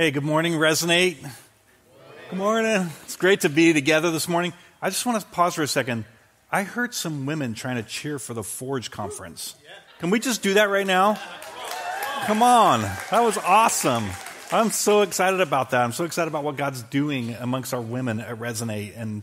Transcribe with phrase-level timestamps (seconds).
[0.00, 1.18] Hey, good morning, Resonate.
[2.30, 2.88] Good morning.
[3.02, 4.54] It's great to be together this morning.
[4.80, 6.06] I just want to pause for a second.
[6.50, 9.56] I heard some women trying to cheer for the Forge conference.
[9.98, 11.20] Can we just do that right now?
[12.22, 12.80] Come on.
[13.10, 14.08] That was awesome.
[14.50, 15.82] I'm so excited about that.
[15.84, 19.22] I'm so excited about what God's doing amongst our women at Resonate and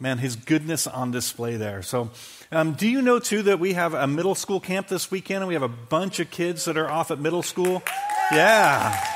[0.00, 1.82] man, his goodness on display there.
[1.82, 2.10] So,
[2.50, 5.46] um, do you know too that we have a middle school camp this weekend and
[5.46, 7.80] we have a bunch of kids that are off at middle school?
[8.32, 9.15] Yeah.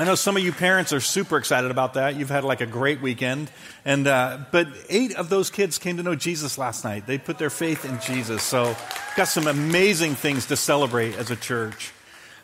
[0.00, 2.16] I know some of you parents are super excited about that.
[2.16, 3.50] You've had like a great weekend.
[3.84, 7.06] And, uh, but eight of those kids came to know Jesus last night.
[7.06, 8.42] They put their faith in Jesus.
[8.42, 8.74] So,
[9.14, 11.92] got some amazing things to celebrate as a church.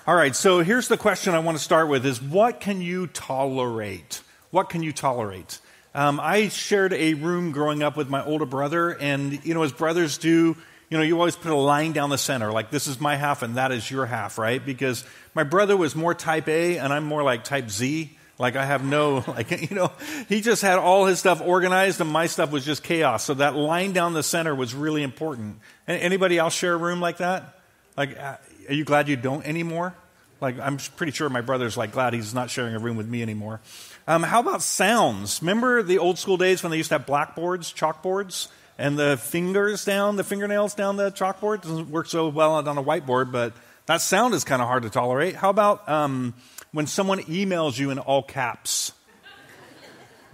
[0.07, 3.07] All right, so here's the question I want to start with is what can you
[3.07, 4.21] tolerate?
[4.51, 5.59] What can you tolerate?
[5.95, 9.73] Um, I shared a room growing up with my older brother, and, you know, as
[9.73, 13.01] brothers do, you know, you always put a line down the center, like this is
[13.01, 14.65] my half and that is your half, right?
[14.65, 15.05] Because
[15.35, 18.17] my brother was more type A and I'm more like type Z.
[18.39, 19.91] Like I have no, like, you know,
[20.29, 23.25] he just had all his stuff organized and my stuff was just chaos.
[23.25, 25.59] So that line down the center was really important.
[25.89, 27.59] Anybody else share a room like that?
[27.97, 28.37] Like, uh,
[28.69, 29.95] are you glad you don't anymore?
[30.41, 33.23] Like, I'm pretty sure my brother's like glad he's not sharing a room with me
[33.23, 33.61] anymore.
[34.07, 35.41] Um, how about sounds?
[35.41, 39.85] Remember the old school days when they used to have blackboards, chalkboards, and the fingers
[39.85, 41.63] down, the fingernails down the chalkboard?
[41.63, 43.53] Doesn't work so well on a whiteboard, but
[43.87, 45.35] that sound is kind of hard to tolerate.
[45.37, 46.35] How about um,
[46.73, 48.93] when someone emails you in all caps?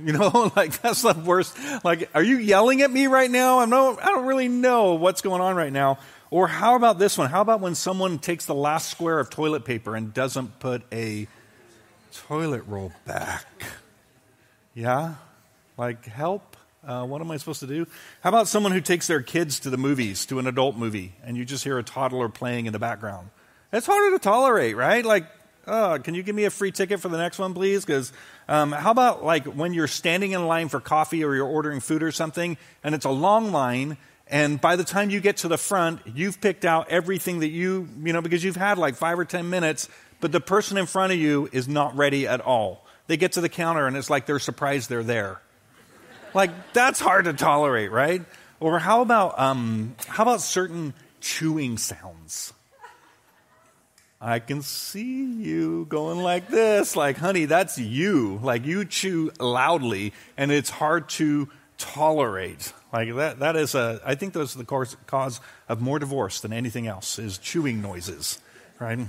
[0.03, 1.57] You know, like that's the worst.
[1.85, 3.59] Like, are you yelling at me right now?
[3.59, 5.99] I don't, I don't really know what's going on right now.
[6.31, 7.29] Or how about this one?
[7.29, 11.29] How about when someone takes the last square of toilet paper and doesn't put a
[12.13, 13.47] toilet roll back.
[14.75, 15.15] Yeah?
[15.77, 16.57] Like, help?
[16.87, 17.87] Uh, what am I supposed to do?
[18.23, 21.37] How about someone who takes their kids to the movies, to an adult movie, and
[21.37, 23.31] you just hear a toddler playing in the background?
[23.73, 25.05] It's harder to tolerate, right?
[25.05, 25.27] Like,
[25.67, 27.85] oh, can you give me a free ticket for the next one, please?
[27.85, 28.13] Because
[28.49, 32.03] um, how about like when you're standing in line for coffee or you're ordering food
[32.03, 33.97] or something, and it's a long line,
[34.27, 37.89] and by the time you get to the front, you've picked out everything that you,
[38.03, 39.89] you know, because you've had like five or ten minutes
[40.23, 42.87] but the person in front of you is not ready at all.
[43.09, 45.43] They get to the counter and it's like they're surprised they're there.
[46.35, 48.23] Like, that's hard to tolerate, right?
[48.61, 52.53] Or how about, um, how about certain chewing sounds?
[54.21, 58.39] I can see you going like this, like, honey, that's you.
[58.41, 62.73] Like, you chew loudly, and it's hard to tolerate.
[62.93, 66.53] Like, that, that is a, I think that's the cause, cause of more divorce than
[66.53, 68.39] anything else, is chewing noises,
[68.79, 69.01] right?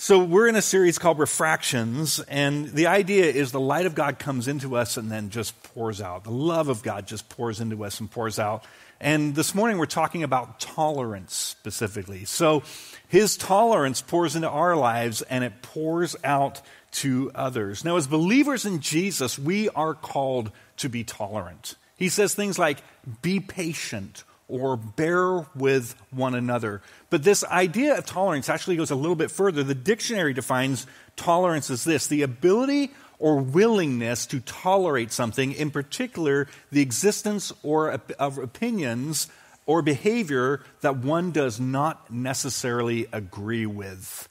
[0.00, 4.20] So, we're in a series called Refractions, and the idea is the light of God
[4.20, 6.22] comes into us and then just pours out.
[6.22, 8.62] The love of God just pours into us and pours out.
[9.00, 12.24] And this morning we're talking about tolerance specifically.
[12.26, 12.62] So,
[13.08, 17.84] His tolerance pours into our lives and it pours out to others.
[17.84, 21.74] Now, as believers in Jesus, we are called to be tolerant.
[21.96, 22.78] He says things like,
[23.20, 26.80] be patient or bear with one another.
[27.10, 29.62] But this idea of tolerance actually goes a little bit further.
[29.62, 30.86] The dictionary defines
[31.16, 37.90] tolerance as this the ability or willingness to tolerate something, in particular, the existence or
[38.18, 39.28] of opinions
[39.66, 44.28] or behavior that one does not necessarily agree with.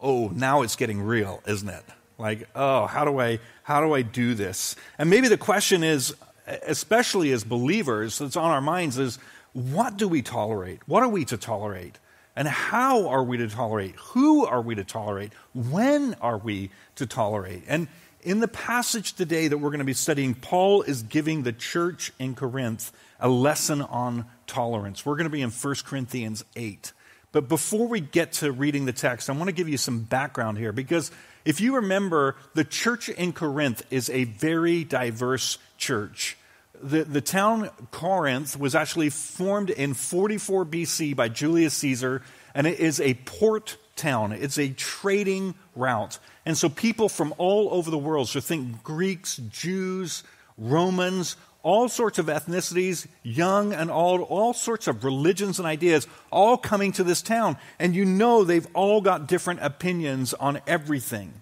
[0.00, 1.84] Oh, now it's getting real, isn't it?
[2.18, 4.76] Like, oh, how do I how do I do this?
[4.98, 6.14] And maybe the question is
[6.46, 9.18] especially as believers that's on our minds is
[9.54, 10.80] what do we tolerate?
[10.86, 11.98] What are we to tolerate?
[12.36, 13.94] And how are we to tolerate?
[13.96, 15.32] Who are we to tolerate?
[15.54, 17.62] When are we to tolerate?
[17.68, 17.86] And
[18.22, 22.12] in the passage today that we're going to be studying, Paul is giving the church
[22.18, 25.06] in Corinth a lesson on tolerance.
[25.06, 26.92] We're going to be in 1 Corinthians 8.
[27.30, 30.58] But before we get to reading the text, I want to give you some background
[30.58, 31.12] here because
[31.44, 36.36] if you remember, the church in Corinth is a very diverse church
[36.82, 42.22] the, the town Corinth was actually formed in 44 BC by Julius Caesar,
[42.54, 44.32] and it is a port town.
[44.32, 46.18] It's a trading route.
[46.44, 50.24] And so people from all over the world, so think Greeks, Jews,
[50.58, 56.58] Romans, all sorts of ethnicities, young and old, all sorts of religions and ideas, all
[56.58, 57.56] coming to this town.
[57.78, 61.32] And you know they've all got different opinions on everything.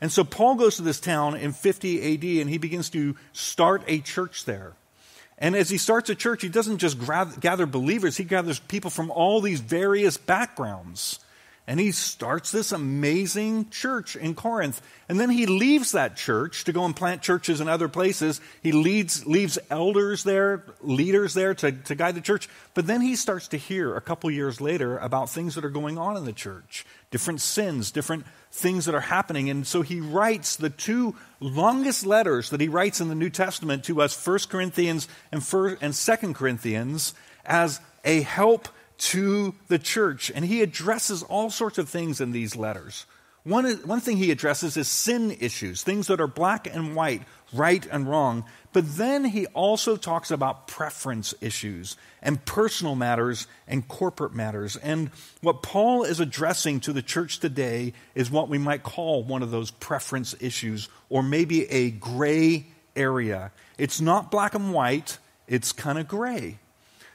[0.00, 3.82] And so Paul goes to this town in 50 AD and he begins to start
[3.86, 4.74] a church there.
[5.38, 6.98] And as he starts a church, he doesn't just
[7.40, 11.20] gather believers, he gathers people from all these various backgrounds.
[11.68, 14.80] And he starts this amazing church in Corinth.
[15.06, 18.40] And then he leaves that church to go and plant churches in other places.
[18.62, 22.48] He leads, leaves elders there, leaders there to, to guide the church.
[22.72, 25.98] But then he starts to hear a couple years later about things that are going
[25.98, 29.50] on in the church different sins, different things that are happening.
[29.50, 33.84] And so he writes the two longest letters that he writes in the New Testament
[33.84, 37.14] to us, 1 Corinthians and, 1, and 2 Corinthians,
[37.44, 38.68] as a help
[38.98, 40.30] to the church.
[40.34, 43.06] And he addresses all sorts of things in these letters.
[43.44, 47.22] One, one thing he addresses is sin issues, things that are black and white,
[47.52, 48.44] right and wrong.
[48.72, 54.76] But then he also talks about preference issues and personal matters and corporate matters.
[54.76, 55.10] And
[55.40, 59.50] what Paul is addressing to the church today is what we might call one of
[59.50, 63.50] those preference issues, or maybe a gray area.
[63.78, 66.58] It's not black and white, it's kind of gray.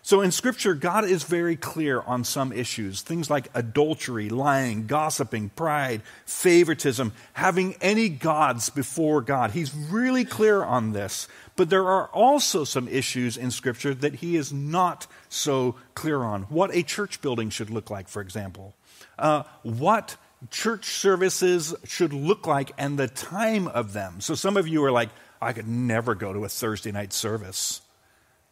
[0.06, 3.02] So in Scripture, God is very clear on some issues.
[3.02, 9.52] Things like adultery, lying, gossiping, pride, favoritism, having any gods before God.
[9.52, 11.30] He's really clear on this.
[11.56, 16.44] But there are also some issues in Scripture that he is not so clear on.
[16.44, 18.76] What a church building should look like, for example.
[19.18, 20.18] Uh, what
[20.52, 24.20] church services should look like and the time of them.
[24.20, 25.12] So some of you are like,
[25.42, 27.83] I could never go to a Thursday night service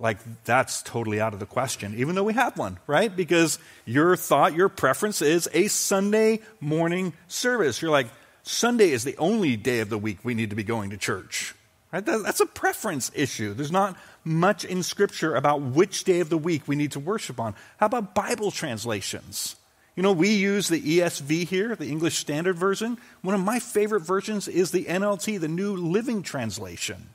[0.01, 3.15] like that's totally out of the question, even though we have one, right?
[3.15, 7.81] Because your thought, your preference is a Sunday morning service.
[7.81, 8.07] You're like,
[8.43, 11.53] Sunday is the only day of the week we need to be going to church.
[11.93, 12.03] Right?
[12.05, 13.53] That's a preference issue.
[13.53, 17.39] There's not much in Scripture about which day of the week we need to worship
[17.39, 17.53] on.
[17.77, 19.55] How about Bible translations?
[19.95, 22.97] You know, we use the ESV here, the English Standard Version.
[23.21, 27.09] One of my favorite versions is the NLT, the New Living Translation.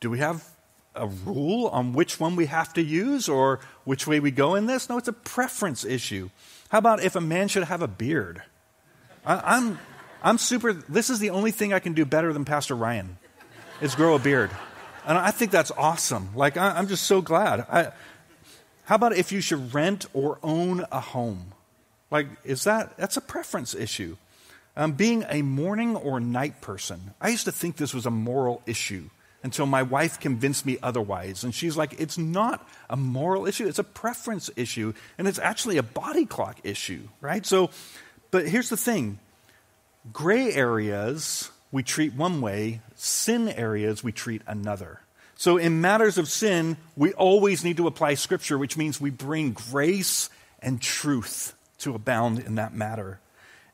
[0.00, 0.44] Do we have
[0.94, 4.66] a rule on which one we have to use or which way we go in
[4.66, 4.88] this.
[4.88, 6.30] No, it's a preference issue.
[6.70, 8.42] How about if a man should have a beard?
[9.24, 9.78] I, I'm,
[10.22, 13.18] I'm super, this is the only thing I can do better than Pastor Ryan,
[13.80, 14.50] is grow a beard.
[15.06, 16.30] And I think that's awesome.
[16.34, 17.60] Like, I, am just so glad.
[17.60, 17.92] I,
[18.84, 21.54] how about if you should rent or own a home?
[22.10, 24.16] Like, is that, that's a preference issue.
[24.76, 28.62] Um, being a morning or night person, I used to think this was a moral
[28.66, 29.10] issue
[29.42, 31.44] until my wife convinced me otherwise.
[31.44, 35.76] And she's like, it's not a moral issue, it's a preference issue, and it's actually
[35.76, 37.46] a body clock issue, right?
[37.46, 37.70] So,
[38.30, 39.18] but here's the thing
[40.12, 45.00] gray areas we treat one way, sin areas we treat another.
[45.36, 49.52] So, in matters of sin, we always need to apply Scripture, which means we bring
[49.52, 50.30] grace
[50.60, 53.20] and truth to abound in that matter.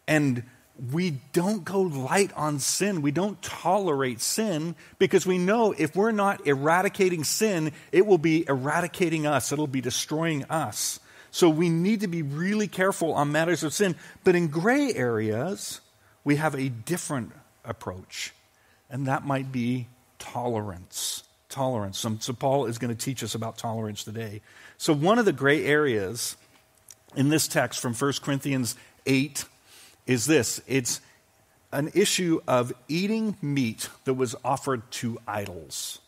[0.07, 0.43] And
[0.93, 3.01] we don't go light on sin.
[3.01, 8.45] We don't tolerate sin because we know if we're not eradicating sin, it will be
[8.49, 10.99] eradicating us, it'll be destroying us.
[11.31, 13.97] So we need to be really careful on matters of sin.
[14.25, 15.81] But in gray areas,
[16.25, 17.33] we have a different
[17.65, 18.33] approach,
[18.91, 19.89] and that might be
[20.19, 21.25] tolerance.
[21.49, 22.05] Tolerance.
[22.21, 24.41] So, Paul is going to teach us about tolerance today.
[24.77, 26.37] So, one of the gray areas
[27.15, 28.75] in this text from 1 Corinthians
[29.07, 29.45] 8
[30.07, 31.01] is this it's
[31.73, 35.99] an issue of eating meat that was offered to idols.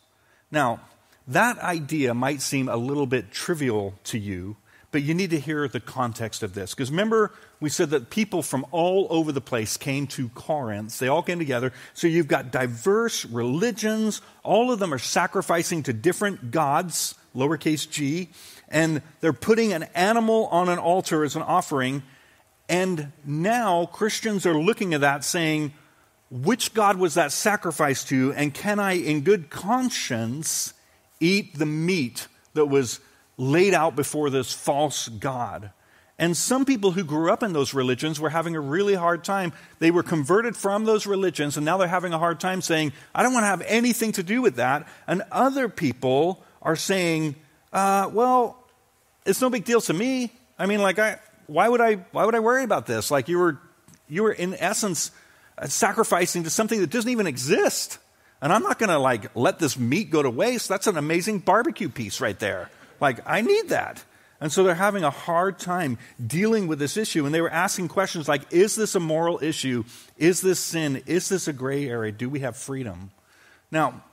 [0.49, 0.79] Now,
[1.27, 4.55] that idea might seem a little bit trivial to you,
[4.91, 6.73] but you need to hear the context of this.
[6.73, 10.97] Because remember, we said that people from all over the place came to Corinth.
[10.99, 11.73] They all came together.
[11.93, 14.21] So you've got diverse religions.
[14.43, 18.29] All of them are sacrificing to different gods, lowercase g,
[18.69, 22.03] and they're putting an animal on an altar as an offering.
[22.69, 25.73] And now Christians are looking at that saying,
[26.29, 28.33] which God was that sacrifice to?
[28.33, 30.73] And can I, in good conscience,
[31.19, 32.99] eat the meat that was
[33.37, 35.71] laid out before this false God?
[36.19, 39.53] And some people who grew up in those religions were having a really hard time.
[39.79, 43.21] They were converted from those religions, and now they're having a hard time saying, I
[43.21, 44.87] don't want to have anything to do with that.
[45.05, 47.35] And other people are saying,
[47.71, 48.57] uh, well,
[49.25, 50.31] it's no big deal to me.
[50.57, 53.09] I mean, like, I, why would I, why would I worry about this?
[53.09, 53.59] Like you were,
[54.07, 55.11] you were in essence
[55.57, 57.97] uh, sacrificing to something that doesn't even exist.
[58.41, 60.69] And I'm not going to like let this meat go to waste.
[60.69, 62.69] That's an amazing barbecue piece right there.
[62.99, 64.03] Like I need that.
[64.39, 67.25] And so they're having a hard time dealing with this issue.
[67.25, 69.83] And they were asking questions like, is this a moral issue?
[70.17, 71.01] Is this sin?
[71.07, 72.11] Is this a gray area?
[72.11, 73.09] Do we have freedom?
[73.71, 74.03] Now,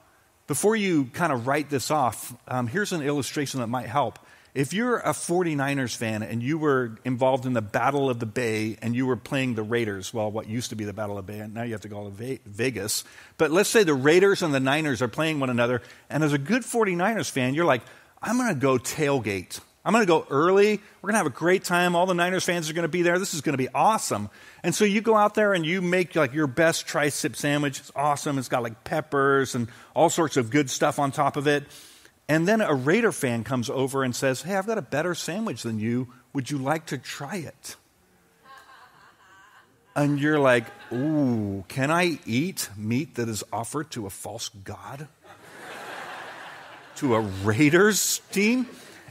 [0.47, 4.19] before you kind of write this off, um, here's an illustration that might help.
[4.55, 8.77] If you're a 49ers fan and you were involved in the Battle of the Bay
[8.81, 11.33] and you were playing the Raiders, well, what used to be the Battle of the
[11.33, 13.03] Bay, and now you have to go to Vegas.
[13.37, 16.37] But let's say the Raiders and the Niners are playing one another, and as a
[16.37, 17.81] good 49ers fan, you're like,
[18.21, 20.81] I'm going to go tailgate I'm going to go early.
[21.01, 21.95] We're going to have a great time.
[21.95, 23.19] All the Niners fans are going to be there.
[23.19, 24.31] This is going to be awesome.
[24.63, 27.79] And so you go out there and you make like your best tri-tip sandwich.
[27.79, 28.39] It's awesome.
[28.39, 31.65] It's got like peppers and all sorts of good stuff on top of it.
[32.27, 35.63] And then a Raider fan comes over and says, Hey, I've got a better sandwich
[35.63, 36.07] than you.
[36.33, 37.75] Would you like to try it?
[39.95, 45.07] And you're like, Ooh, can I eat meat that is offered to a false god?
[46.97, 48.67] to a Raiders team?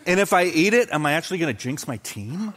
[0.07, 2.53] And if I eat it, am I actually going to jinx my team?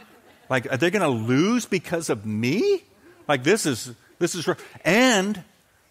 [0.50, 2.82] Like, are they going to lose because of me?
[3.26, 4.48] Like, this is, this is,
[4.84, 5.42] and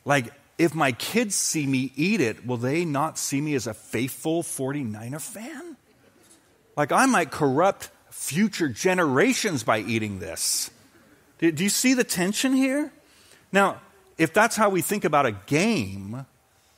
[0.05, 3.73] like, if my kids see me eat it, will they not see me as a
[3.73, 5.77] faithful 49er fan?
[6.75, 10.71] Like, I might corrupt future generations by eating this.
[11.39, 12.91] Do, you see the tension here?
[13.51, 13.79] Now,
[14.17, 16.25] if that's how we think about a game,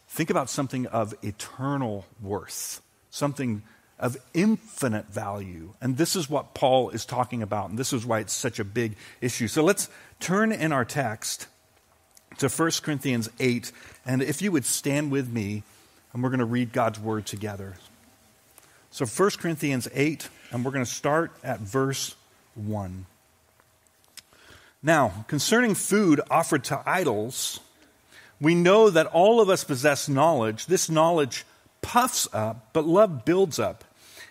[0.10, 3.64] think about something of eternal worth, something
[3.98, 5.74] of infinite value.
[5.82, 8.66] And this is what Paul is talking about, and this is why it's such a
[8.66, 9.48] big issue.
[9.48, 11.48] So let's turn in our text
[12.38, 13.72] to 1 Corinthians 8,
[14.06, 15.64] and if you would stand with me,
[16.14, 17.76] and we're going to read God's word together.
[18.92, 22.16] So 1 Corinthians 8, and we're going to start at verse
[22.56, 23.06] 1.
[24.82, 27.60] Now, concerning food offered to idols,
[28.40, 30.68] we know that all of us possess knowledge.
[30.68, 31.46] This knowledge
[31.82, 33.84] puffs up, but love builds up.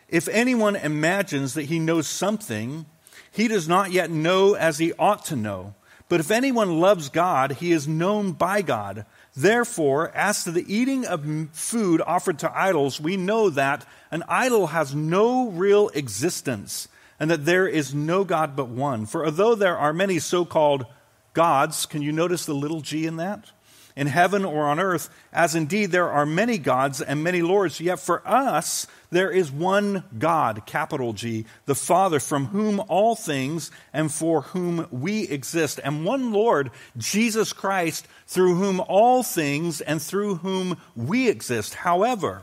[0.08, 2.86] If anyone imagines that he knows something,
[3.30, 5.74] he does not yet know as he ought to know.
[6.08, 9.04] But if anyone loves God, he is known by God.
[9.36, 14.68] Therefore, as to the eating of food offered to idols, we know that an idol
[14.68, 16.88] has no real existence
[17.20, 19.04] and that there is no God but one.
[19.04, 20.86] For although there are many so called
[21.34, 23.52] gods, can you notice the little g in that?
[23.98, 27.98] In heaven or on earth, as indeed there are many gods and many lords, yet
[27.98, 34.12] for us there is one God, capital G, the Father, from whom all things and
[34.12, 40.36] for whom we exist, and one Lord, Jesus Christ, through whom all things and through
[40.36, 41.74] whom we exist.
[41.74, 42.42] However,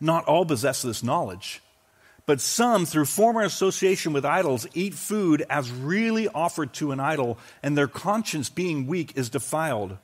[0.00, 1.60] not all possess this knowledge.
[2.24, 7.36] But some, through former association with idols, eat food as really offered to an idol,
[7.62, 9.98] and their conscience, being weak, is defiled.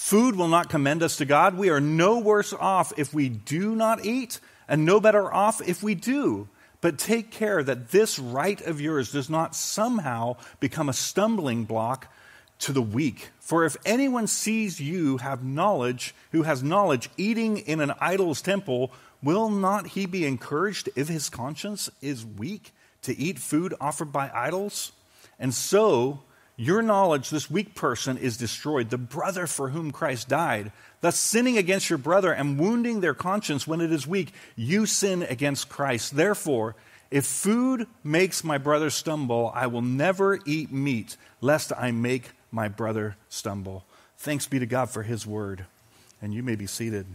[0.00, 1.58] Food will not commend us to God.
[1.58, 5.82] We are no worse off if we do not eat, and no better off if
[5.82, 6.48] we do.
[6.80, 12.12] But take care that this right of yours does not somehow become a stumbling block
[12.60, 13.28] to the weak.
[13.40, 18.90] For if anyone sees you have knowledge, who has knowledge, eating in an idol's temple,
[19.22, 24.30] will not he be encouraged if his conscience is weak to eat food offered by
[24.34, 24.92] idols?
[25.38, 26.22] And so,
[26.60, 30.72] your knowledge, this weak person, is destroyed, the brother for whom Christ died.
[31.00, 35.22] Thus, sinning against your brother and wounding their conscience when it is weak, you sin
[35.22, 36.14] against Christ.
[36.14, 36.76] Therefore,
[37.10, 42.68] if food makes my brother stumble, I will never eat meat, lest I make my
[42.68, 43.86] brother stumble.
[44.18, 45.64] Thanks be to God for his word.
[46.20, 47.06] And you may be seated.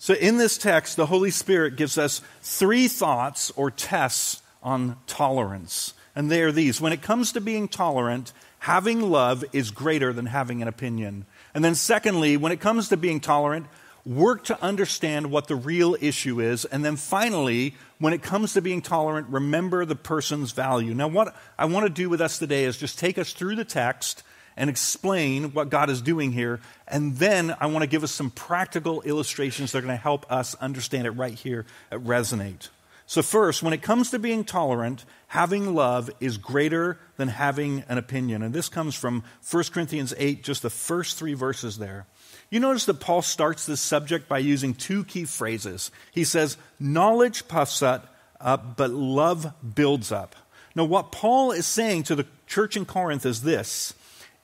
[0.00, 5.94] So, in this text, the Holy Spirit gives us three thoughts or tests on tolerance.
[6.18, 10.26] And they are these when it comes to being tolerant, having love is greater than
[10.26, 11.26] having an opinion.
[11.54, 13.66] And then, secondly, when it comes to being tolerant,
[14.04, 16.64] work to understand what the real issue is.
[16.64, 20.92] And then finally, when it comes to being tolerant, remember the person's value.
[20.92, 23.64] Now, what I want to do with us today is just take us through the
[23.64, 24.24] text
[24.56, 26.58] and explain what God is doing here.
[26.88, 30.26] And then I want to give us some practical illustrations that are going to help
[30.32, 32.70] us understand it right here at Resonate.
[33.08, 37.96] So, first, when it comes to being tolerant, having love is greater than having an
[37.96, 38.42] opinion.
[38.42, 42.04] And this comes from 1 Corinthians 8, just the first three verses there.
[42.50, 45.90] You notice that Paul starts this subject by using two key phrases.
[46.12, 50.36] He says, Knowledge puffs up, uh, but love builds up.
[50.74, 53.94] Now, what Paul is saying to the church in Corinth is this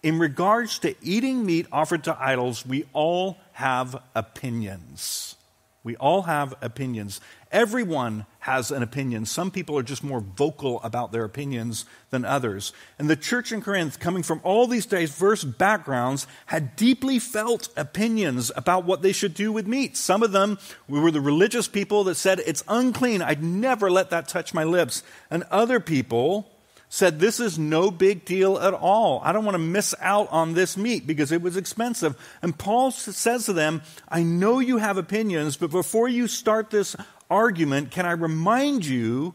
[0.03, 5.37] In regards to eating meat offered to idols, we all have opinions.
[5.85, 7.21] We all have opinions.
[7.55, 9.27] Everyone has an opinion.
[9.27, 12.73] Some people are just more vocal about their opinions than others.
[12.99, 18.51] And the church in Corinth, coming from all these diverse backgrounds, had deeply felt opinions
[18.57, 19.97] about what they should do with meat.
[19.97, 20.59] Some of them
[20.89, 23.23] were the religious people that said, It's unclean.
[23.23, 25.05] I'd never let that touch my lips.
[25.31, 26.51] And other people
[26.89, 29.21] said, This is no big deal at all.
[29.23, 32.17] I don't want to miss out on this meat because it was expensive.
[32.43, 36.97] And Paul says to them, I know you have opinions, but before you start this
[37.35, 39.35] argument, can I remind you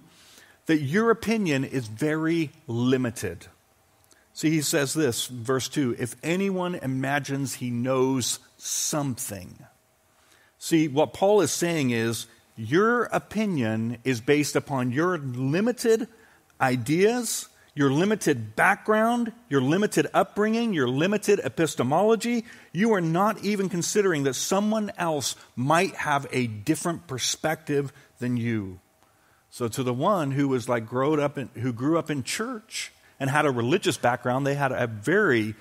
[0.68, 3.48] that your opinion is very limited?
[4.34, 9.60] See, he says this, verse 2 if anyone imagines he knows something.
[10.58, 16.08] See, what Paul is saying is, your opinion is based upon your limited
[16.60, 17.48] ideas,
[17.80, 22.44] your limited background, your limited upbringing, your limited epistemology.
[22.74, 28.82] You are not even considering that someone else might have a different perspective than you.
[29.50, 32.92] So, to the one who was like grown up in, who grew up in church
[33.18, 35.56] and had a religious background, they had a very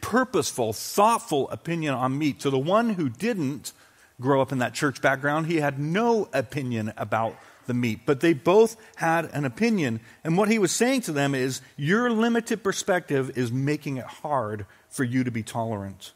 [0.00, 2.38] purposeful, thoughtful opinion on meat.
[2.40, 3.72] To the one who didn't
[4.20, 7.34] grow up in that church background, he had no opinion about
[7.66, 8.00] the meat.
[8.06, 10.00] But they both had an opinion.
[10.24, 14.66] And what he was saying to them is your limited perspective is making it hard
[14.88, 16.12] for you to be tolerant.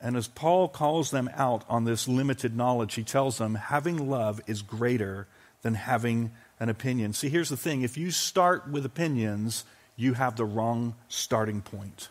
[0.00, 4.40] And as Paul calls them out on this limited knowledge, he tells them having love
[4.46, 5.26] is greater
[5.62, 7.12] than having an opinion.
[7.14, 9.64] See, here's the thing if you start with opinions,
[9.96, 12.08] you have the wrong starting point.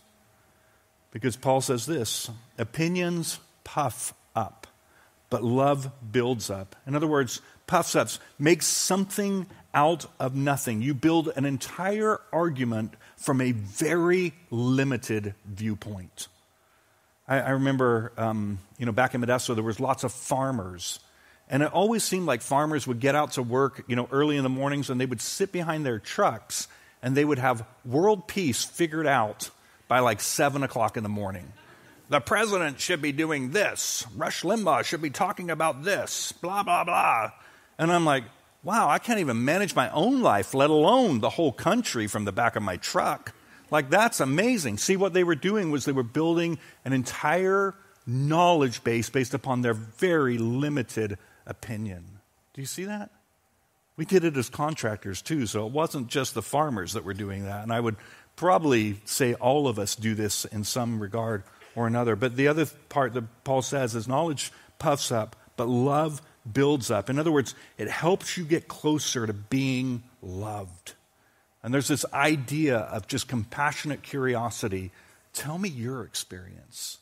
[1.12, 4.66] Because Paul says this opinions puff up,
[5.30, 6.76] but love builds up.
[6.88, 10.82] In other words, puffs up, makes something out of nothing.
[10.82, 16.28] You build an entire argument from a very limited viewpoint.
[17.28, 21.00] I, I remember, um, you know, back in Modesto, there was lots of farmers
[21.50, 24.44] and it always seemed like farmers would get out to work, you know, early in
[24.44, 26.68] the mornings and they would sit behind their trucks
[27.02, 29.50] and they would have world peace figured out
[29.88, 31.52] by like seven o'clock in the morning.
[32.10, 34.06] The president should be doing this.
[34.16, 37.32] Rush Limbaugh should be talking about this, blah, blah, blah.
[37.78, 38.24] And I'm like,
[38.64, 42.32] wow, I can't even manage my own life, let alone the whole country from the
[42.32, 43.34] back of my truck.
[43.72, 44.78] Like, that's amazing.
[44.78, 47.76] See, what they were doing was they were building an entire
[48.06, 52.20] knowledge base based upon their very limited opinion.
[52.54, 53.10] Do you see that?
[53.96, 57.46] We did it as contractors too, so it wasn't just the farmers that were doing
[57.46, 57.64] that.
[57.64, 57.96] And I would
[58.36, 61.44] probably say all of us do this in some regard
[61.76, 62.16] or another.
[62.16, 67.10] But the other part that Paul says is knowledge puffs up, but love builds up.
[67.10, 70.94] In other words, it helps you get closer to being loved.
[71.62, 74.92] And there's this idea of just compassionate curiosity.
[75.34, 76.98] Tell me your experience.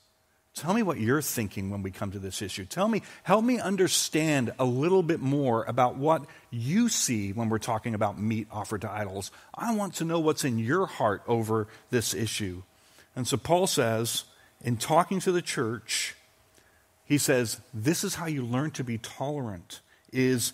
[0.53, 2.65] Tell me what you're thinking when we come to this issue.
[2.65, 7.57] Tell me, help me understand a little bit more about what you see when we're
[7.57, 9.31] talking about meat offered to idols.
[9.55, 12.63] I want to know what's in your heart over this issue.
[13.15, 14.25] And so Paul says,
[14.61, 16.15] in talking to the church,
[17.11, 19.81] he says, this is how you learn to be tolerant,
[20.13, 20.53] is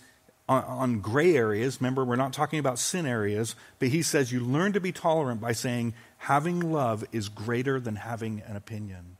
[0.49, 1.79] on, on gray areas.
[1.79, 5.39] Remember, we're not talking about sin areas, but he says you learn to be tolerant
[5.39, 9.17] by saying, having love is greater than having an opinion.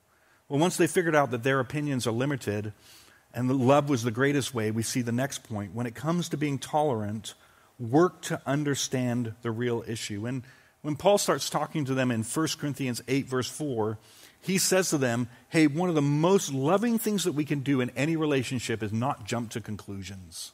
[0.50, 2.74] Well, once they figured out that their opinions are limited
[3.36, 5.76] and love was the greatest way, we see the next point.
[5.76, 7.36] When it comes to being tolerant,
[7.80, 10.26] work to understand the real issue.
[10.26, 10.42] And
[10.82, 14.00] when Paul starts talking to them in 1 Corinthians 8, verse 4,
[14.42, 17.82] he says to them, Hey, one of the most loving things that we can do
[17.82, 20.52] in any relationship is not jump to conclusions.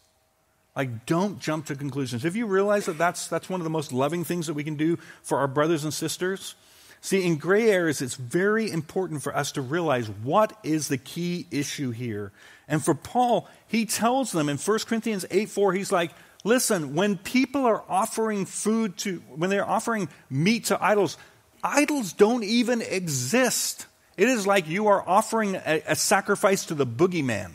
[0.76, 2.24] Like, don't jump to conclusions.
[2.24, 4.76] Have you realized that that's, that's one of the most loving things that we can
[4.76, 6.56] do for our brothers and sisters?
[7.02, 11.48] See, in gray areas, it's very important for us to realize what is the key
[11.52, 12.32] issue here.
[12.68, 16.12] And for Paul, he tells them in 1 Corinthians 8 4, he's like,
[16.44, 21.18] listen, when people are offering food to, when they're offering meat to idols,
[21.64, 23.88] idols don't even exist.
[24.18, 27.52] It is like you are offering a, a sacrifice to the boogeyman.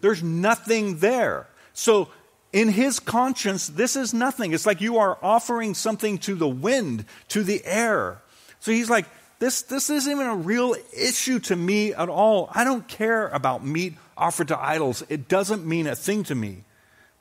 [0.00, 1.46] There's nothing there.
[1.72, 2.08] So,
[2.52, 4.52] in his conscience, this is nothing.
[4.52, 8.20] It's like you are offering something to the wind, to the air.
[8.60, 9.06] So he's like,
[9.38, 12.50] this, this isn't even a real issue to me at all.
[12.52, 15.02] I don't care about meat offered to idols.
[15.08, 16.64] It doesn't mean a thing to me.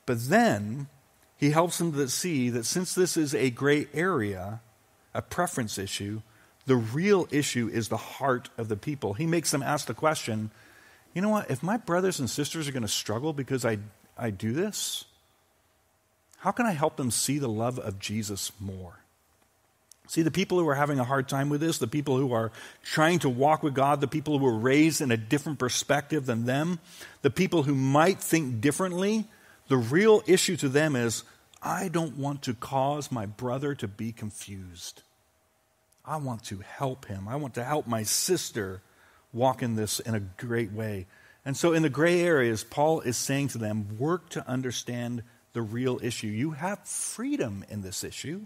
[0.06, 0.88] But then
[1.38, 4.62] he helps them to see that since this is a gray area,
[5.14, 6.22] a preference issue,
[6.72, 9.14] the real issue is the heart of the people.
[9.14, 10.52] He makes them ask the question
[11.14, 11.52] you know what?
[11.52, 13.80] If my brothers and sisters are going to struggle because I,
[14.18, 15.04] I do this,
[16.38, 19.00] how can I help them see the love of Jesus more?
[20.08, 22.54] See, the people who are having a hard time with this, the people who are
[22.86, 26.46] trying to walk with God, the people who were raised in a different perspective than
[26.46, 26.80] them,
[27.22, 29.26] the people who might think differently,
[29.68, 31.26] the real issue to them is
[31.62, 35.02] I don't want to cause my brother to be confused.
[36.06, 37.28] I want to help him.
[37.28, 38.82] I want to help my sister
[39.34, 41.08] walk in this in a great way.
[41.46, 45.62] And so, in the gray areas, Paul is saying to them, work to understand the
[45.62, 46.28] real issue.
[46.28, 48.46] You have freedom in this issue.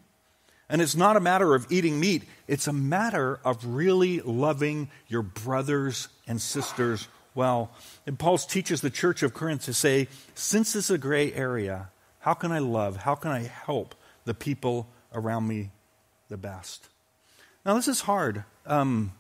[0.70, 5.22] And it's not a matter of eating meat, it's a matter of really loving your
[5.22, 7.72] brothers and sisters well.
[8.08, 11.90] And Paul teaches the church of Corinth to say, since it's a gray area,
[12.20, 12.98] how can I love?
[12.98, 15.70] How can I help the people around me
[16.30, 16.90] the best?
[17.66, 18.44] Now, this is hard.
[18.66, 19.12] Um,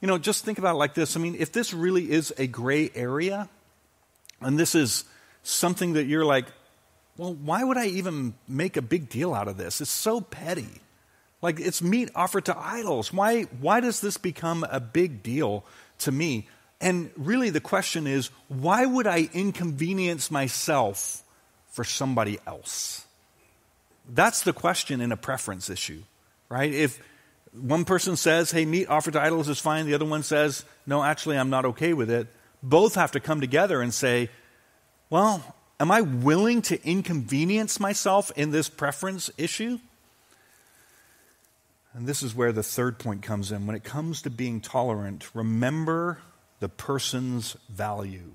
[0.00, 1.16] you know, just think about it like this.
[1.16, 3.48] I mean, if this really is a gray area,
[4.40, 5.04] and this is
[5.42, 6.46] something that you're like,
[7.16, 9.80] well, why would I even make a big deal out of this?
[9.80, 10.80] It's so petty.
[11.42, 13.12] Like it's meat offered to idols.
[13.12, 15.64] Why, why does this become a big deal
[16.00, 16.48] to me?
[16.80, 21.22] And really, the question is why would I inconvenience myself
[21.68, 23.04] for somebody else?
[24.08, 26.02] That's the question in a preference issue,
[26.48, 26.72] right?
[26.72, 27.00] If
[27.52, 31.02] one person says, hey, meat offered to idols is fine, the other one says, no,
[31.02, 32.28] actually, I'm not okay with it,
[32.62, 34.30] both have to come together and say,
[35.08, 39.78] well, am I willing to inconvenience myself in this preference issue?
[41.92, 43.66] And this is where the third point comes in.
[43.66, 46.18] When it comes to being tolerant, remember
[46.60, 48.32] the person's value.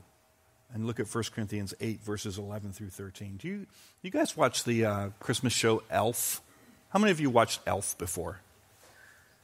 [0.74, 3.38] And look at 1 Corinthians 8, verses 11 through 13.
[3.38, 3.66] Do you,
[4.02, 6.42] you guys watch the uh, Christmas show Elf?
[6.90, 8.42] How many of you watched Elf before?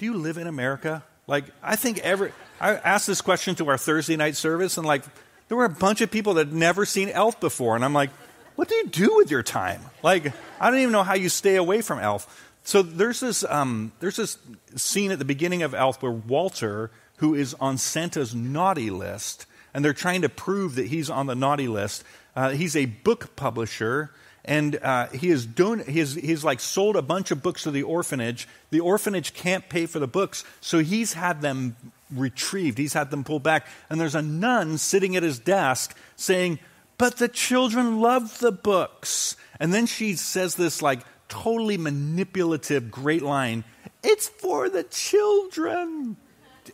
[0.01, 1.03] Do you live in America?
[1.27, 2.31] Like, I think every.
[2.59, 5.03] I asked this question to our Thursday night service, and like,
[5.47, 7.75] there were a bunch of people that had never seen Elf before.
[7.75, 8.09] And I'm like,
[8.55, 9.79] what do you do with your time?
[10.01, 12.49] Like, I don't even know how you stay away from Elf.
[12.63, 14.39] So there's this, um, there's this
[14.75, 19.85] scene at the beginning of Elf where Walter, who is on Santa's naughty list, and
[19.85, 22.03] they're trying to prove that he's on the naughty list.
[22.35, 24.09] Uh, he's a book publisher,
[24.43, 27.83] and uh, he has don- he's, he's like sold a bunch of books to the
[27.83, 28.47] orphanage.
[28.71, 31.75] The orphanage can't pay for the books, so he's had them
[32.13, 32.77] retrieved.
[32.77, 36.59] He's had them pulled back, and there's a nun sitting at his desk saying,
[36.97, 43.21] "But the children love the books." And then she says this like totally manipulative, great
[43.21, 43.63] line.
[44.03, 46.17] It's for the children.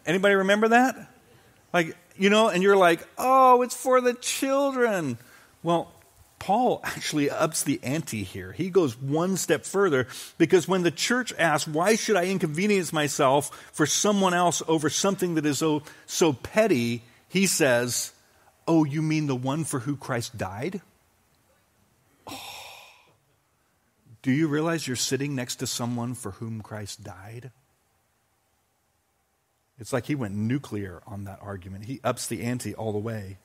[0.05, 0.95] Anybody remember that?
[1.73, 5.17] Like, you know, and you're like, oh, it's for the children.
[5.63, 5.91] Well,
[6.39, 8.51] Paul actually ups the ante here.
[8.51, 13.69] He goes one step further because when the church asks, why should I inconvenience myself
[13.73, 17.03] for someone else over something that is so, so petty?
[17.27, 18.13] He says,
[18.67, 20.81] oh, you mean the one for who Christ died?
[22.27, 22.39] Oh.
[24.21, 27.51] Do you realize you're sitting next to someone for whom Christ died?
[29.79, 31.85] It's like he went nuclear on that argument.
[31.85, 33.37] He ups the ante all the way.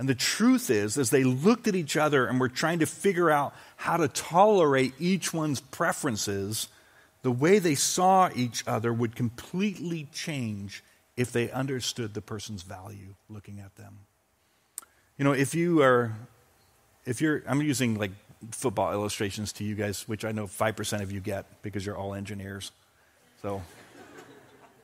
[0.00, 3.30] And the truth is, as they looked at each other and were trying to figure
[3.30, 6.68] out how to tolerate each one's preferences,
[7.20, 10.82] the way they saw each other would completely change
[11.18, 13.98] if they understood the person's value looking at them.
[15.18, 16.14] You know, if you are,
[17.04, 18.12] if you're, I'm using like
[18.52, 22.14] football illustrations to you guys, which I know 5% of you get because you're all
[22.14, 22.72] engineers.
[23.42, 23.60] So,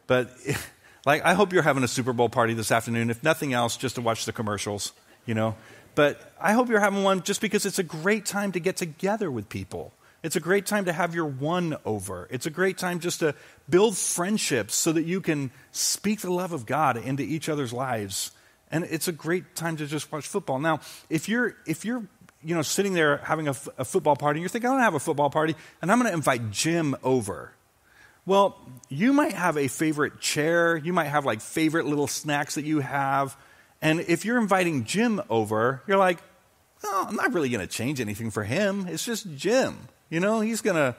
[0.06, 0.36] but
[1.06, 3.94] like, I hope you're having a Super Bowl party this afternoon, if nothing else, just
[3.94, 4.92] to watch the commercials,
[5.26, 5.54] you know.
[5.94, 9.30] But I hope you're having one just because it's a great time to get together
[9.30, 9.92] with people.
[10.22, 12.26] It's a great time to have your one over.
[12.30, 13.34] It's a great time just to
[13.68, 18.32] build friendships so that you can speak the love of God into each other's lives.
[18.70, 20.58] And it's a great time to just watch football.
[20.58, 22.02] Now, if you're if you're
[22.46, 24.80] you know, sitting there having a, f- a football party, and you're thinking, I'm going
[24.80, 27.52] to have a football party, and I'm going to invite Jim over.
[28.24, 28.56] Well,
[28.88, 30.76] you might have a favorite chair.
[30.76, 33.36] You might have like favorite little snacks that you have.
[33.82, 36.18] And if you're inviting Jim over, you're like,
[36.84, 38.86] oh, I'm not really going to change anything for him.
[38.88, 39.88] It's just Jim.
[40.08, 40.96] You know, he's going to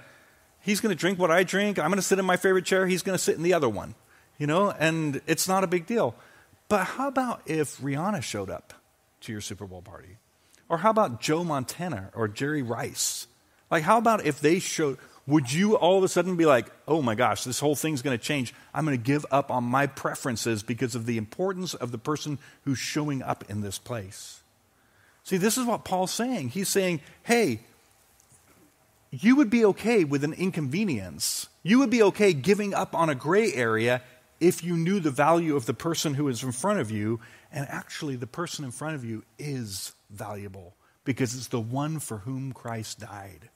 [0.62, 1.80] he's going to drink what I drink.
[1.80, 2.88] I'm going to sit in my favorite chair.
[2.88, 3.96] He's going to sit in the other one.
[4.38, 6.16] You know, and it's not a big deal.
[6.70, 8.74] But how about if Rihanna showed up
[9.22, 10.18] to your Super Bowl party?
[10.70, 13.28] Or how about Joe Montana or Jerry Rice?
[13.72, 17.02] Like, how about if they showed, would you all of a sudden be like, oh
[17.02, 18.54] my gosh, this whole thing's going to change?
[18.74, 22.40] I'm going to give up on my preferences because of the importance of the person
[22.64, 24.42] who's showing up in this place.
[25.26, 26.50] See, this is what Paul's saying.
[26.50, 27.60] He's saying, hey,
[29.12, 31.50] you would be okay with an inconvenience.
[31.62, 34.02] You would be okay giving up on a gray area
[34.40, 37.20] if you knew the value of the person who is in front of you.
[37.52, 42.20] And actually, the person in front of you is valuable because it's the one for
[42.20, 43.50] whom Christ died.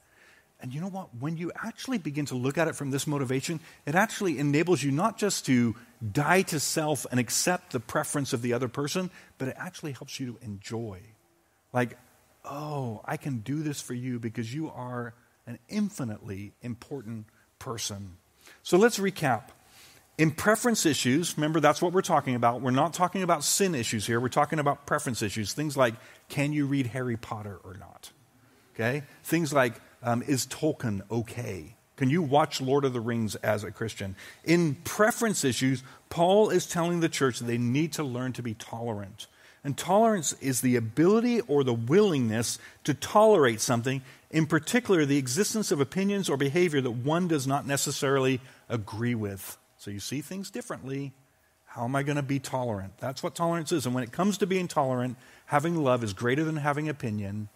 [0.62, 1.10] And you know what?
[1.20, 4.92] When you actually begin to look at it from this motivation, it actually enables you
[4.92, 5.76] not just to
[6.12, 10.20] die to self and accept the preference of the other person, but it actually helps
[10.20, 11.00] you to enjoy.
[11.74, 11.98] Like,
[12.46, 15.16] oh, I can do this for you because you are
[15.48, 17.26] an infinitely important
[17.58, 18.18] person.
[18.62, 19.50] So let's recap.
[20.18, 22.62] In preference issues, remember that's what we're talking about.
[22.62, 24.20] We're not talking about sin issues here.
[24.20, 25.54] We're talking about preference issues.
[25.54, 25.96] Things like
[26.30, 28.12] can you read Harry Potter or not?
[28.76, 29.04] Okay?
[29.24, 31.76] Things like um, is Tolkien okay?
[31.98, 34.16] Can you watch Lord of the Rings as a Christian?
[34.44, 38.56] In preference issues, Paul is telling the church that they need to learn to be
[38.56, 39.28] tolerant.
[39.64, 45.72] And tolerance is the ability or the willingness to tolerate something, in particular, the existence
[45.72, 49.58] of opinions or behavior that one does not necessarily agree with.
[49.78, 51.14] So you see things differently.
[51.66, 52.98] How am I going to be tolerant?
[52.98, 53.86] That's what tolerance is.
[53.86, 57.50] And when it comes to being tolerant, having love is greater than having opinion.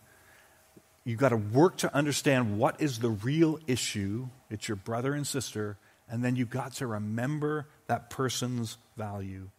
[1.05, 4.27] You've got to work to understand what is the real issue.
[4.49, 5.77] It's your brother and sister.
[6.09, 9.49] And then you've got to remember that person's value.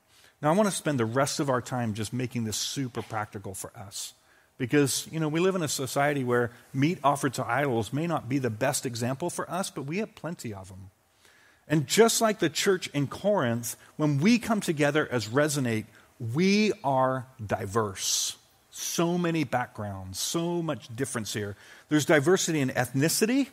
[0.42, 3.54] Now, I want to spend the rest of our time just making this super practical
[3.54, 4.12] for us.
[4.58, 8.28] Because, you know, we live in a society where meat offered to idols may not
[8.28, 10.90] be the best example for us, but we have plenty of them.
[11.68, 15.86] And just like the church in Corinth, when we come together as Resonate,
[16.34, 18.36] we are diverse.
[18.78, 21.56] So many backgrounds, so much difference here.
[21.88, 23.48] There's diversity in ethnicity,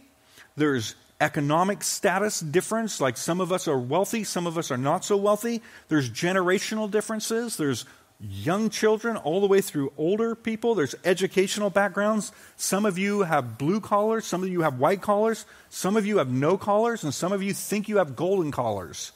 [0.58, 5.06] there's economic status difference, like some of us are wealthy, some of us are not
[5.06, 5.62] so wealthy.
[5.88, 7.86] There's generational differences, there's
[8.20, 10.76] young children all the way through older people.
[10.76, 12.34] There's educational backgrounds.
[12.58, 16.18] Some of you have blue collars, some of you have white collars, some of you
[16.18, 19.14] have no collars, and some of you think you have golden collars.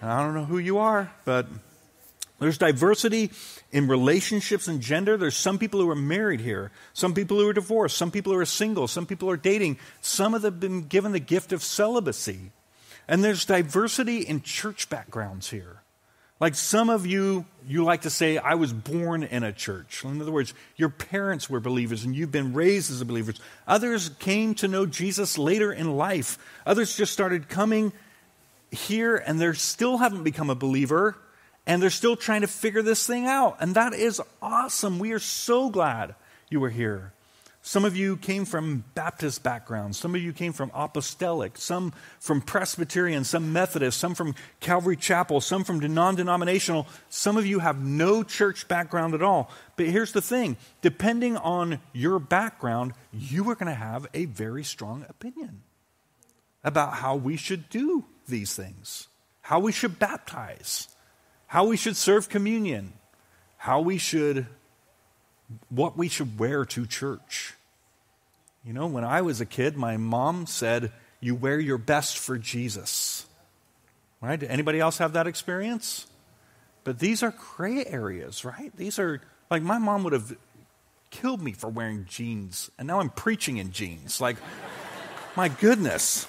[0.00, 1.48] And I don't know who you are, but
[2.38, 3.32] there's diversity
[3.72, 5.16] in relationships and gender.
[5.16, 8.38] There's some people who are married here, some people who are divorced, some people who
[8.38, 9.78] are single, some people are dating.
[10.00, 12.52] Some of them have been given the gift of celibacy.
[13.08, 15.82] And there's diversity in church backgrounds here.
[16.40, 20.04] Like some of you, you like to say, I was born in a church.
[20.04, 23.34] In other words, your parents were believers and you've been raised as a believer.
[23.66, 26.38] Others came to know Jesus later in life.
[26.64, 27.92] Others just started coming
[28.70, 31.16] here and they still haven't become a believer
[31.68, 33.58] and they're still trying to figure this thing out.
[33.60, 34.98] And that is awesome.
[34.98, 36.14] We are so glad
[36.50, 37.12] you were here.
[37.60, 39.98] Some of you came from Baptist backgrounds.
[39.98, 41.58] Some of you came from apostolic.
[41.58, 43.24] Some from Presbyterian.
[43.24, 44.00] Some Methodist.
[44.00, 45.42] Some from Calvary Chapel.
[45.42, 46.86] Some from non denominational.
[47.10, 49.50] Some of you have no church background at all.
[49.76, 54.64] But here's the thing depending on your background, you are going to have a very
[54.64, 55.60] strong opinion
[56.64, 59.08] about how we should do these things,
[59.42, 60.88] how we should baptize,
[61.48, 62.92] how we should serve communion,
[63.56, 64.46] how we should
[65.70, 67.54] what we should wear to church.
[68.64, 72.38] You know, when I was a kid, my mom said, You wear your best for
[72.38, 73.26] Jesus.
[74.20, 74.42] Right?
[74.42, 76.06] Anybody else have that experience?
[76.84, 78.74] But these are gray areas, right?
[78.76, 80.36] These are like my mom would have
[81.10, 84.20] killed me for wearing jeans, and now I'm preaching in jeans.
[84.20, 84.36] Like,
[85.36, 86.26] my goodness.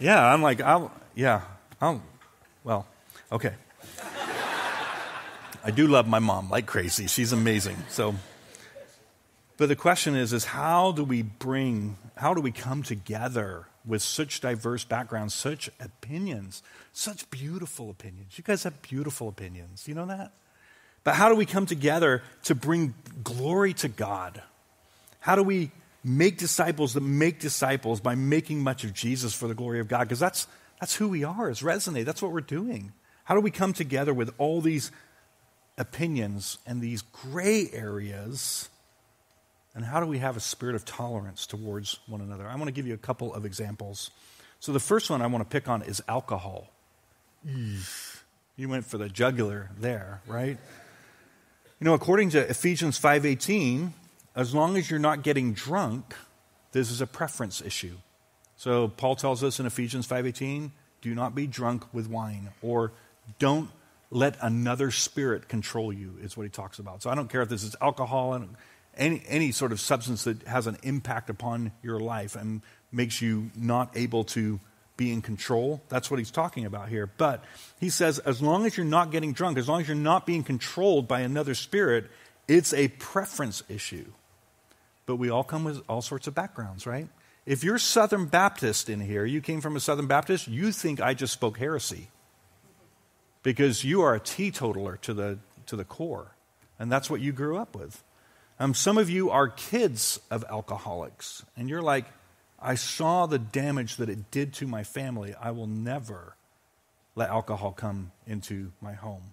[0.00, 1.42] Yeah, I'm like, I'll, yeah,
[1.80, 2.02] I'll,
[2.64, 2.86] well,
[3.30, 3.54] okay.
[5.64, 7.06] I do love my mom like crazy.
[7.06, 7.76] She's amazing.
[7.88, 8.16] So,
[9.56, 14.02] but the question is, is how do we bring, how do we come together with
[14.02, 18.36] such diverse backgrounds, such opinions, such beautiful opinions?
[18.36, 19.86] You guys have beautiful opinions.
[19.86, 20.32] You know that?
[21.04, 24.42] But how do we come together to bring glory to God?
[25.20, 25.70] How do we
[26.02, 30.00] make disciples that make disciples by making much of Jesus for the glory of God?
[30.00, 30.48] Because that's,
[30.80, 32.04] that's who we are as Resonate.
[32.04, 32.92] That's what we're doing.
[33.24, 34.90] How do we come together with all these
[35.78, 38.68] opinions and these gray areas
[39.74, 42.46] and how do we have a spirit of tolerance towards one another?
[42.46, 44.10] I want to give you a couple of examples.
[44.60, 46.68] So the first one I want to pick on is alcohol.
[47.44, 50.58] You went for the jugular there, right?
[51.80, 53.94] You know, according to Ephesians 5:18,
[54.36, 56.14] as long as you're not getting drunk,
[56.72, 57.96] this is a preference issue.
[58.56, 62.92] So Paul tells us in Ephesians 5:18, do not be drunk with wine or
[63.38, 63.70] don't
[64.12, 67.02] let another spirit control you is what he talks about.
[67.02, 68.56] So I don't care if this is alcohol and
[68.94, 72.60] any, any sort of substance that has an impact upon your life and
[72.92, 74.60] makes you not able to
[74.98, 75.82] be in control.
[75.88, 77.06] That's what he's talking about here.
[77.06, 77.42] But
[77.80, 80.44] he says, as long as you're not getting drunk, as long as you're not being
[80.44, 82.10] controlled by another spirit,
[82.46, 84.12] it's a preference issue.
[85.06, 87.08] But we all come with all sorts of backgrounds, right?
[87.46, 91.14] If you're Southern Baptist in here, you came from a Southern Baptist, you think I
[91.14, 92.08] just spoke heresy.
[93.42, 96.36] Because you are a teetotaler to the, to the core.
[96.78, 98.02] And that's what you grew up with.
[98.58, 102.04] Um, some of you are kids of alcoholics, and you're like,
[102.60, 105.34] I saw the damage that it did to my family.
[105.34, 106.36] I will never
[107.16, 109.32] let alcohol come into my home.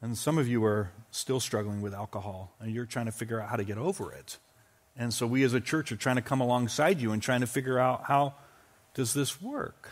[0.00, 3.50] And some of you are still struggling with alcohol, and you're trying to figure out
[3.50, 4.38] how to get over it.
[4.96, 7.46] And so we as a church are trying to come alongside you and trying to
[7.46, 8.34] figure out how
[8.94, 9.90] does this work?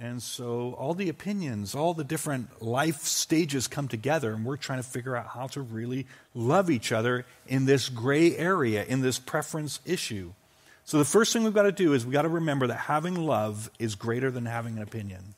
[0.00, 4.78] And so all the opinions, all the different life stages come together, and we're trying
[4.78, 9.18] to figure out how to really love each other in this gray area, in this
[9.18, 10.32] preference issue.
[10.84, 13.16] So the first thing we've got to do is we've got to remember that having
[13.16, 15.34] love is greater than having an opinion.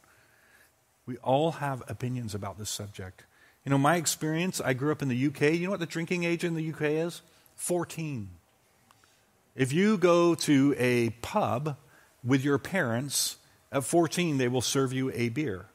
[1.06, 3.24] We all have opinions about this subject.
[3.64, 5.54] You know, my experience, I grew up in the UK.
[5.54, 7.22] You know what the drinking age in the UK is?
[7.56, 8.28] 14.
[9.56, 11.76] If you go to a pub
[12.22, 13.36] with your parents,
[13.72, 15.66] at 14, they will serve you a beer.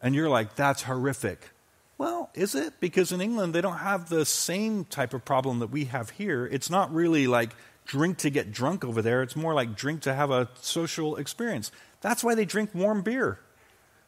[0.00, 1.50] And you're like, that's horrific.
[1.98, 2.74] Well, is it?
[2.80, 6.46] Because in England, they don't have the same type of problem that we have here.
[6.46, 7.50] It's not really like
[7.86, 11.70] drink to get drunk over there, it's more like drink to have a social experience.
[12.00, 13.38] That's why they drink warm beer.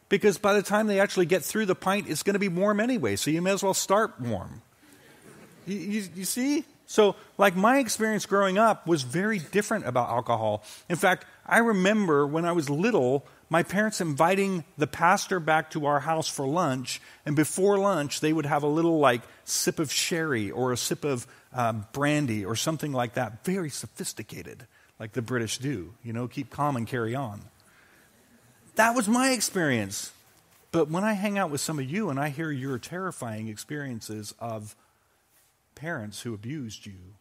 [0.07, 2.79] Because by the time they actually get through the pint, it's going to be warm
[2.79, 4.61] anyway, so you may as well start warm.
[5.65, 6.63] You, you, you see?
[6.85, 10.63] So, like, my experience growing up was very different about alcohol.
[10.89, 15.85] In fact, I remember when I was little, my parents inviting the pastor back to
[15.85, 19.91] our house for lunch, and before lunch, they would have a little, like, sip of
[19.91, 23.45] sherry or a sip of uh, brandy or something like that.
[23.45, 24.65] Very sophisticated,
[24.99, 25.93] like the British do.
[26.03, 27.41] You know, keep calm and carry on.
[28.75, 30.11] That was my experience.
[30.71, 34.33] But when I hang out with some of you and I hear your terrifying experiences
[34.39, 34.75] of
[35.75, 37.15] parents who abused you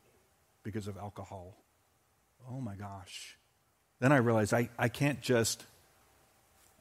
[0.65, 1.57] because of alcohol,
[2.51, 3.37] oh my gosh.
[4.01, 5.65] Then I realized I, I can't just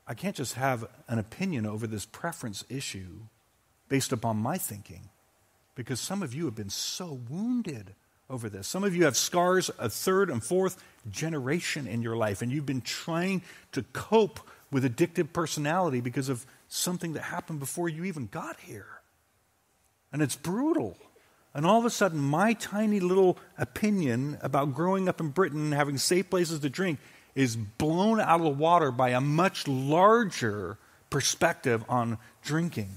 [0.06, 3.22] I can't just have an opinion over this preference issue
[3.88, 5.10] based upon my thinking.
[5.76, 7.96] Because some of you have been so wounded
[8.30, 8.68] over this.
[8.68, 12.66] Some of you have scars a third and fourth generation in your life, and you've
[12.66, 14.40] been trying to cope
[14.72, 18.88] with addictive personality because of something that happened before you even got here.
[20.12, 20.98] And it's brutal.
[21.56, 25.74] And all of a sudden, my tiny little opinion about growing up in Britain and
[25.74, 27.00] having safe places to drink
[27.36, 30.78] is blown out of the water by a much larger
[31.10, 32.90] perspective on drinking.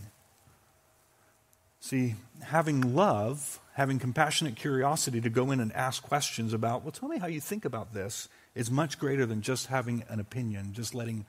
[1.80, 7.08] See, having love, having compassionate curiosity to go in and ask questions about, well, tell
[7.08, 10.94] me how you think about this, is much greater than just having an opinion, just
[10.94, 11.26] letting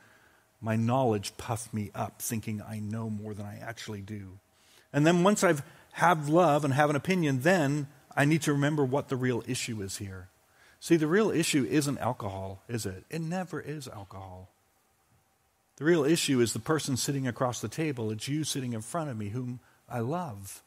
[0.62, 4.40] my knowledge puff me up, thinking I know more than I actually do.
[4.94, 5.62] And then once I've
[5.98, 9.82] have love and have an opinion, then I need to remember what the real issue
[9.82, 10.30] is here.
[10.80, 13.04] See, the real issue isn't alcohol, is it?
[13.10, 14.48] It never is alcohol.
[15.78, 18.12] The real issue is the person sitting across the table.
[18.12, 20.62] It's you sitting in front of me, whom I love.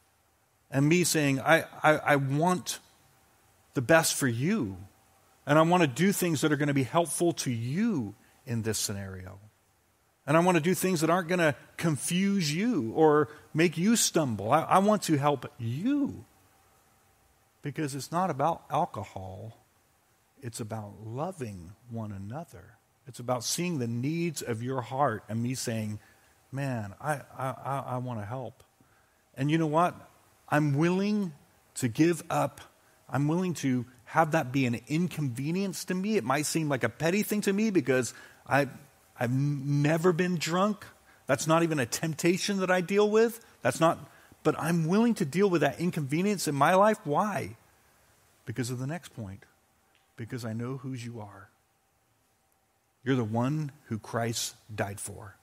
[0.69, 2.79] And me saying, I, I, I want
[3.73, 4.75] the best for you.
[5.45, 8.15] And I want to do things that are going to be helpful to you
[8.45, 9.39] in this scenario.
[10.27, 13.95] And I want to do things that aren't going to confuse you or make you
[13.95, 14.51] stumble.
[14.51, 16.25] I, I, want to help you.
[17.63, 19.57] Because it's not about alcohol,
[20.41, 22.77] it's about loving one another.
[23.07, 25.99] It's about seeing the needs of your heart and me saying,
[26.51, 28.63] man, I, I, I want to help.
[29.35, 29.95] And you know what?
[30.49, 31.33] I'm willing
[31.75, 32.61] to give up.
[33.09, 36.17] I'm willing to have that be an inconvenience to me.
[36.17, 38.13] It might seem like a petty thing to me because
[38.47, 38.67] I,
[39.21, 40.83] I've never been drunk.
[41.27, 43.39] That's not even a temptation that I deal with.
[43.61, 43.99] That's not,
[44.41, 46.97] but I'm willing to deal with that inconvenience in my life.
[47.03, 47.55] Why?
[48.45, 49.43] Because of the next point.
[50.17, 51.49] Because I know whose you are.
[53.03, 55.35] You're the one who Christ died for.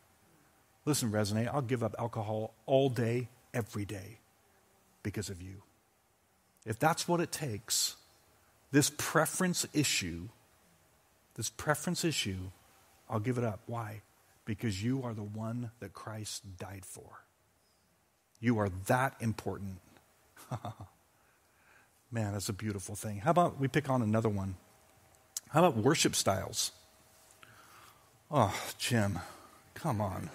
[0.85, 4.19] Listen, Resonate, I'll give up alcohol all day, every day,
[5.05, 5.63] because of you.
[6.67, 7.95] If that's what it takes,
[8.73, 10.31] this preference issue,
[11.37, 12.51] this preference issue
[13.11, 13.61] I'll give it up.
[13.67, 14.03] Why?
[14.45, 17.25] Because you are the one that Christ died for.
[18.41, 19.79] You are that important.
[22.11, 23.19] Man, that's a beautiful thing.
[23.19, 24.57] How about we pick on another one?
[25.51, 26.73] How about worship styles?
[28.31, 29.19] Oh, Jim,
[29.75, 30.31] come on.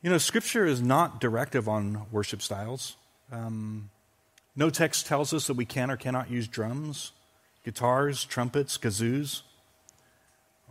[0.00, 2.96] You know, Scripture is not directive on worship styles.
[3.30, 3.90] Um,
[4.56, 7.12] no text tells us that we can or cannot use drums,
[7.64, 9.42] guitars, trumpets, kazoos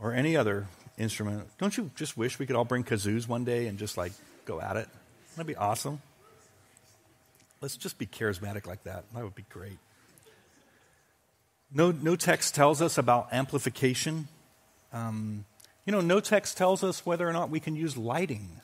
[0.01, 1.47] or any other instrument.
[1.57, 4.11] Don't you just wish we could all bring kazoos one day and just like
[4.45, 4.87] go at it?
[5.35, 6.01] That'd be awesome.
[7.61, 9.05] Let's just be charismatic like that.
[9.13, 9.77] That would be great.
[11.73, 14.27] No, no text tells us about amplification.
[14.91, 15.45] Um,
[15.85, 18.61] you know, no text tells us whether or not we can use lighting.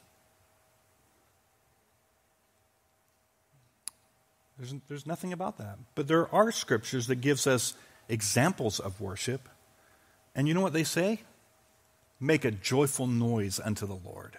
[4.58, 5.78] There's, there's nothing about that.
[5.94, 7.76] But there are scriptures that gives us
[8.10, 9.48] examples of worship.
[10.38, 11.22] And you know what they say?
[12.20, 14.38] Make a joyful noise unto the Lord.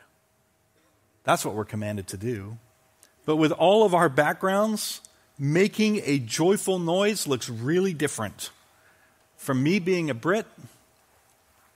[1.25, 2.57] That's what we're commanded to do.
[3.27, 5.03] But with all of our backgrounds,
[5.39, 8.51] making a joyful noise looks really different.
[9.37, 10.47] From me being a Brit,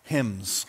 [0.05, 0.67] hymns.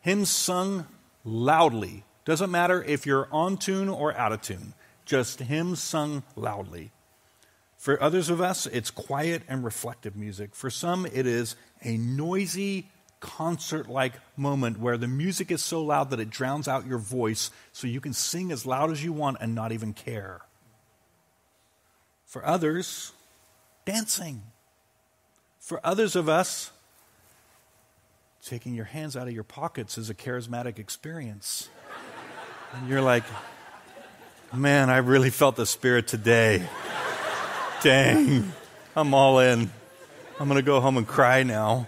[0.00, 0.86] Hymns sung
[1.24, 2.04] loudly.
[2.24, 4.74] Doesn't matter if you're on tune or out of tune,
[5.04, 6.90] just hymns sung loudly.
[7.76, 10.54] For others of us, it's quiet and reflective music.
[10.54, 12.88] For some, it is a noisy,
[13.20, 17.50] concert like moment where the music is so loud that it drowns out your voice
[17.72, 20.42] so you can sing as loud as you want and not even care.
[22.24, 23.12] For others,
[23.84, 24.42] dancing.
[25.58, 26.70] For others of us,
[28.44, 31.68] taking your hands out of your pockets is a charismatic experience.
[32.74, 33.24] And you're like,
[34.52, 36.68] man, I really felt the Spirit today.
[37.86, 38.52] Dang,
[38.96, 39.70] I'm all in.
[40.40, 41.86] I'm going to go home and cry now.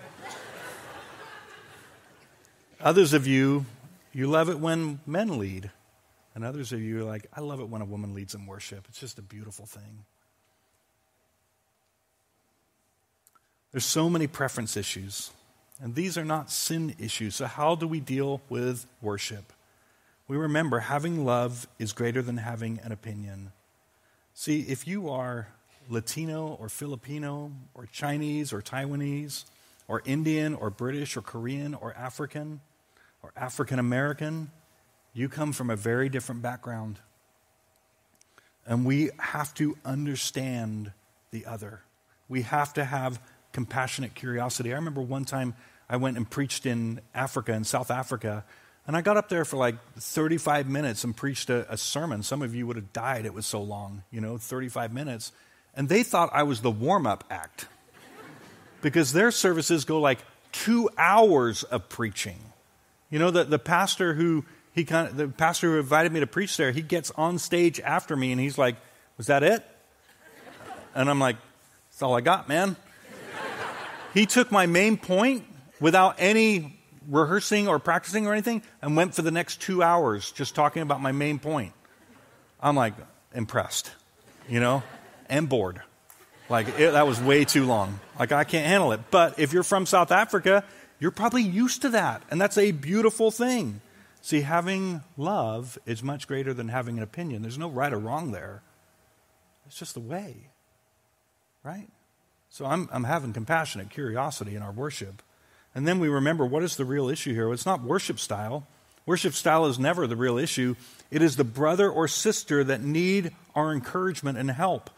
[2.80, 3.66] Others of you,
[4.12, 5.72] you love it when men lead.
[6.36, 8.86] And others of you are like, I love it when a woman leads in worship.
[8.88, 10.04] It's just a beautiful thing.
[13.72, 15.32] There's so many preference issues,
[15.82, 17.34] and these are not sin issues.
[17.34, 19.52] So, how do we deal with worship?
[20.28, 23.50] We remember having love is greater than having an opinion.
[24.32, 25.48] See, if you are
[25.88, 29.44] Latino or Filipino or Chinese or Taiwanese
[29.86, 32.60] or Indian or British or Korean or African
[33.22, 34.50] or African American,
[35.14, 36.98] you come from a very different background.
[38.66, 40.92] And we have to understand
[41.30, 41.80] the other.
[42.28, 43.20] We have to have
[43.52, 44.72] compassionate curiosity.
[44.72, 45.54] I remember one time
[45.88, 48.44] I went and preached in Africa, in South Africa,
[48.86, 52.22] and I got up there for like 35 minutes and preached a, a sermon.
[52.22, 55.32] Some of you would have died, it was so long, you know, 35 minutes.
[55.78, 57.68] And they thought I was the warm up act
[58.82, 60.18] because their services go like
[60.50, 62.38] two hours of preaching.
[63.10, 66.26] You know, the, the pastor who he kind of, the pastor who invited me to
[66.26, 68.74] preach there, he gets on stage after me and he's like,
[69.18, 69.64] Was that it?
[70.96, 71.36] And I'm like,
[71.90, 72.74] That's all I got, man.
[74.14, 75.44] He took my main point
[75.78, 76.76] without any
[77.08, 81.00] rehearsing or practicing or anything and went for the next two hours just talking about
[81.00, 81.72] my main point.
[82.60, 82.94] I'm like,
[83.32, 83.92] impressed,
[84.48, 84.82] you know,
[85.28, 85.82] and bored.
[86.48, 88.00] Like, it, that was way too long.
[88.18, 89.00] Like, I can't handle it.
[89.10, 90.64] But if you're from South Africa,
[90.98, 92.22] you're probably used to that.
[92.30, 93.80] And that's a beautiful thing.
[94.22, 97.42] See, having love is much greater than having an opinion.
[97.42, 98.62] There's no right or wrong there.
[99.66, 100.48] It's just the way,
[101.62, 101.88] right?
[102.50, 105.22] So I'm, I'm having compassionate curiosity in our worship.
[105.74, 107.52] And then we remember what is the real issue here?
[107.52, 108.66] It's not worship style.
[109.04, 110.74] Worship style is never the real issue.
[111.10, 114.90] It is the brother or sister that need our encouragement and help.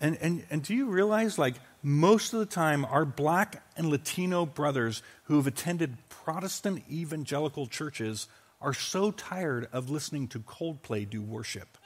[0.00, 4.46] And, and, and do you realize, like, most of the time, our black and Latino
[4.46, 8.28] brothers who have attended Protestant evangelical churches
[8.60, 11.68] are so tired of listening to Coldplay do worship.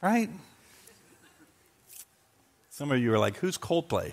[0.00, 0.30] Right?
[2.70, 4.12] Some of you are like, who's Coldplay?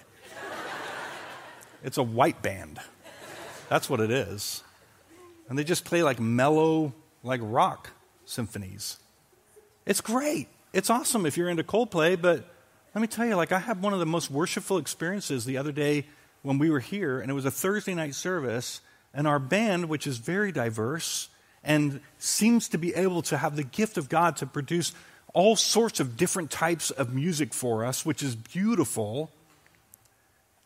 [1.83, 2.79] it's a white band.
[3.69, 4.63] That's what it is.
[5.47, 6.91] And they just play like mellow,
[7.25, 7.91] like rock
[8.25, 8.97] symphonies.
[9.85, 10.47] It's great.
[10.73, 12.45] It's awesome if you're into Coldplay, but
[12.93, 15.71] let me tell you, like, I had one of the most worshipful experiences the other
[15.71, 16.05] day
[16.43, 18.81] when we were here, and it was a Thursday night service,
[19.13, 21.29] and our band, which is very diverse
[21.63, 24.93] and seems to be able to have the gift of God to produce
[25.33, 29.31] all sorts of different types of music for us, which is beautiful.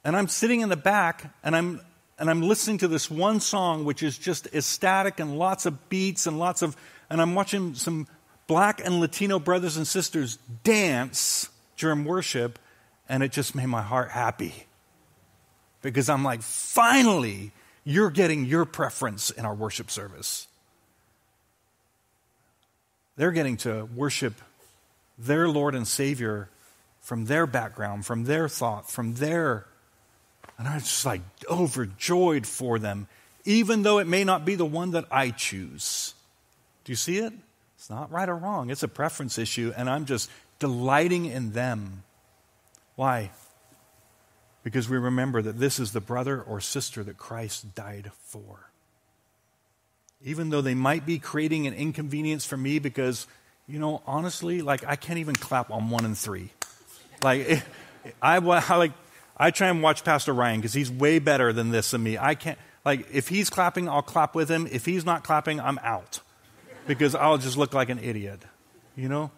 [0.03, 1.82] And I'm sitting in the back and I'm
[2.20, 6.28] and I'm listening to this one song which is just ecstatic and lots of beats
[6.28, 6.76] and lots of
[7.10, 8.08] and I'm watching some
[8.46, 12.60] black and Latino brothers and sisters dance during worship
[13.08, 14.66] and it just made my heart happy.
[15.82, 17.52] Because I'm like, finally,
[17.84, 20.48] you're getting your preference in our worship service.
[23.16, 24.36] They're getting to worship
[25.18, 26.50] their Lord and Savior
[27.02, 29.66] from their background, from their thought, from their.
[30.60, 33.07] And I was just like overjoyed for them,
[33.45, 36.14] even though it may not be the one that I choose.
[36.84, 37.34] Do you see it?
[37.78, 40.30] It's not right or wrong, it's a preference issue, and I'm just
[40.60, 42.03] delighting in them.
[42.95, 43.32] Why?
[44.64, 48.70] Because we remember that this is the brother or sister that Christ died for.
[50.22, 53.26] Even though they might be creating an inconvenience for me because
[53.70, 56.49] you know, honestly, like I can't even clap on one and three.
[57.22, 57.64] Like,
[58.22, 58.38] I, I
[58.76, 58.91] like
[59.40, 62.18] I try and watch Pastor Ryan because he's way better than this than me.
[62.18, 64.68] I can't like if he's clapping, I'll clap with him.
[64.70, 66.20] If he's not clapping, I'm out
[66.88, 68.42] because I'll just look like an idiot.
[68.96, 69.32] You know,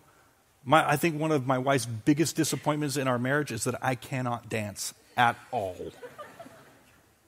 [0.63, 3.95] my, I think one of my wife's biggest disappointments in our marriage is that I
[3.95, 5.91] cannot dance at all.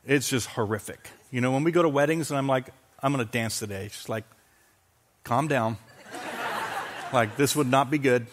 [0.05, 1.09] It's just horrific.
[1.31, 2.69] You know, when we go to weddings and I'm like,
[3.01, 4.23] I'm going to dance today, she's like,
[5.23, 5.77] calm down.
[7.11, 8.27] Like, this would not be good.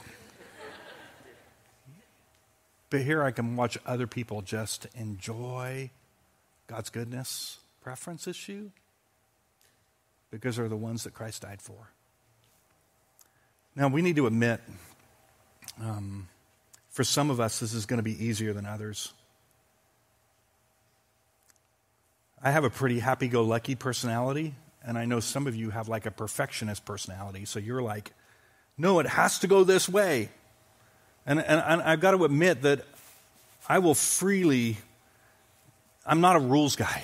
[2.90, 5.90] But here I can watch other people just enjoy
[6.66, 7.58] God's goodness.
[7.80, 8.70] Preference issue?
[10.30, 11.90] Because they're the ones that Christ died for.
[13.76, 14.60] Now, we need to admit,
[15.80, 16.28] um,
[16.90, 19.12] for some of us, this is going to be easier than others.
[22.42, 25.88] I have a pretty happy go lucky personality, and I know some of you have
[25.88, 27.44] like a perfectionist personality.
[27.44, 28.12] So you're like,
[28.76, 30.30] no, it has to go this way.
[31.26, 32.84] And, and, and I've got to admit that
[33.68, 34.78] I will freely,
[36.06, 37.02] I'm not a rules guy.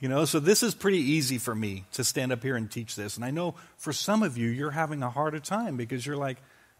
[0.00, 2.94] You know, so this is pretty easy for me to stand up here and teach
[2.94, 3.16] this.
[3.16, 6.38] And I know for some of you, you're having a harder time because you're like,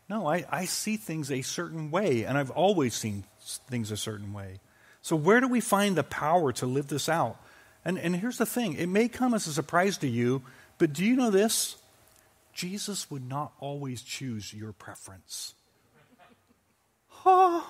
[0.09, 3.25] no, I, I see things a certain way, and I've always seen
[3.69, 4.61] things a certain way.
[5.03, 7.39] So, where do we find the power to live this out?
[7.85, 10.43] And, and here's the thing it may come as a surprise to you,
[10.79, 11.77] but do you know this?
[12.55, 15.55] Jesus would not always choose your preference.
[17.23, 17.62] Huh?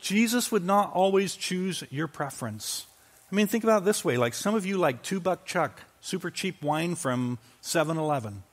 [0.00, 2.86] Jesus would not always choose your preference.
[3.30, 5.82] I mean, think about it this way like some of you like two buck chuck,
[6.00, 8.44] super cheap wine from 7 Eleven.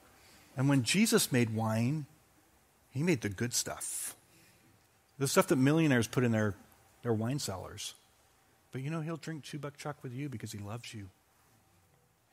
[0.58, 2.06] And when Jesus made wine,
[2.92, 4.16] he made the good stuff.
[5.20, 6.56] The stuff that millionaires put in their,
[7.02, 7.94] their wine cellars.
[8.72, 11.10] But you know, he'll drink two buck chuck with you because he loves you.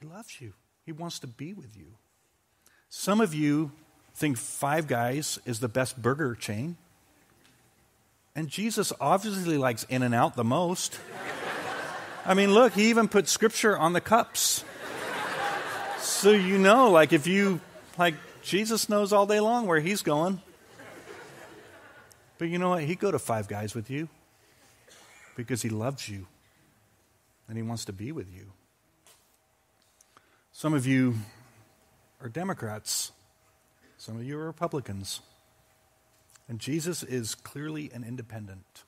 [0.01, 0.55] He loves you.
[0.87, 1.87] He wants to be with you.
[2.89, 3.73] Some of you
[4.15, 6.77] think Five Guys is the best burger chain.
[8.37, 10.99] And Jesus obviously likes In N Out the most.
[12.25, 14.65] I mean, look, he even put scripture on the cups.
[15.99, 17.61] So you know, like, if you,
[17.99, 20.41] like, Jesus knows all day long where he's going.
[22.39, 22.85] But you know what?
[22.85, 24.09] He'd go to Five Guys with you
[25.37, 26.27] because he loves you
[27.49, 28.53] and he wants to be with you.
[30.53, 31.15] Some of you
[32.21, 33.13] are Democrats,
[34.01, 35.21] some of you are Republicans.
[36.49, 38.85] And Jesus is clearly an independent.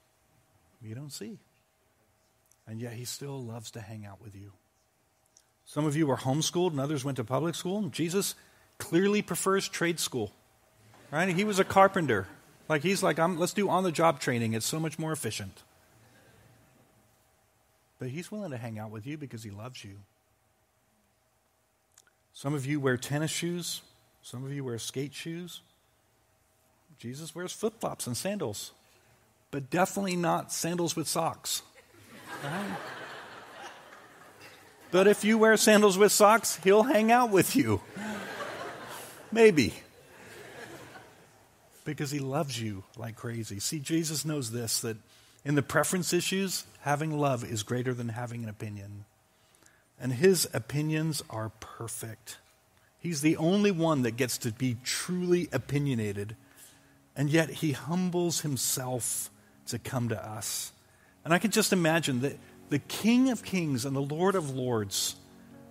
[0.81, 1.39] You don't see.
[2.67, 4.53] And yet he still loves to hang out with you.
[5.67, 7.77] Some of you were homeschooled and others went to public school.
[7.77, 8.35] And Jesus
[8.79, 10.33] clearly prefers trade school.
[11.11, 11.29] Right?
[11.29, 12.27] He was a carpenter.
[12.67, 14.55] Like he's like, let's do on the job training.
[14.55, 15.63] It's so much more efficient.
[17.99, 19.99] But he's willing to hang out with you because he loves you.
[22.33, 23.83] Some of you wear tennis shoes,
[24.23, 25.61] some of you wear skate shoes.
[26.99, 28.73] Jesus wears flip flops and sandals,
[29.51, 31.63] but definitely not sandals with socks.
[32.45, 32.77] Right?
[34.93, 37.81] but if you wear sandals with socks, he'll hang out with you.
[39.33, 39.75] Maybe.
[41.85, 43.59] Because he loves you like crazy.
[43.59, 44.97] See, Jesus knows this that
[45.45, 49.05] in the preference issues, having love is greater than having an opinion.
[50.01, 52.39] And his opinions are perfect.
[53.03, 56.37] He's the only one that gets to be truly opinionated
[57.17, 59.31] and yet he humbles himself
[59.67, 60.73] to come to us.
[61.25, 62.39] And I can just imagine that
[62.69, 65.17] the King of Kings and the Lord of Lords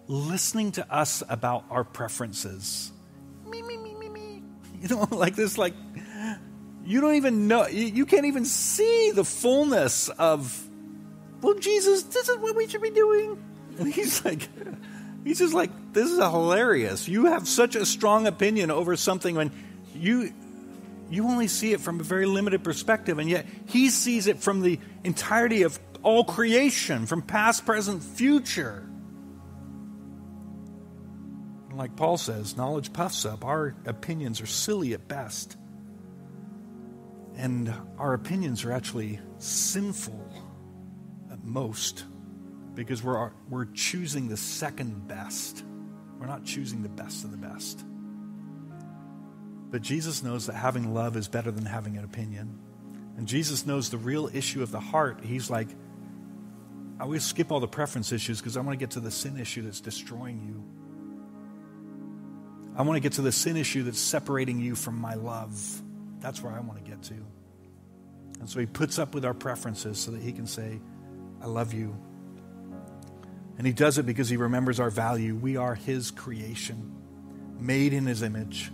[0.07, 2.91] listening to us about our preferences.
[3.45, 4.43] Me, me, me, me, me.
[4.82, 5.73] You know, like this, like,
[6.86, 10.67] you don't even know, you, you can't even see the fullness of,
[11.41, 13.43] well, Jesus, this is what we should be doing.
[13.77, 14.47] And he's like,
[15.24, 17.07] he's just like, this is hilarious.
[17.07, 19.51] You have such a strong opinion over something when
[19.95, 20.34] you
[21.09, 24.61] you only see it from a very limited perspective, and yet he sees it from
[24.61, 28.88] the entirety of all creation, from past, present, future.
[31.67, 33.43] And like Paul says, knowledge puffs up.
[33.43, 35.57] Our opinions are silly at best.
[37.36, 40.32] And our opinions are actually sinful
[41.32, 42.05] at most
[42.74, 45.63] because we're, we're choosing the second best.
[46.19, 47.84] We're not choosing the best of the best.
[49.69, 52.59] But Jesus knows that having love is better than having an opinion.
[53.17, 55.22] And Jesus knows the real issue of the heart.
[55.24, 55.69] He's like,
[56.99, 59.39] I always skip all the preference issues because I want to get to the sin
[59.39, 60.63] issue that's destroying you.
[62.78, 65.82] I want to get to the sin issue that's separating you from my love.
[66.19, 67.15] That's where I want to get to.
[68.39, 70.80] And so he puts up with our preferences so that he can say,
[71.41, 71.95] I love you.
[73.62, 75.36] And he does it because he remembers our value.
[75.36, 76.95] We are his creation,
[77.59, 78.72] made in his image.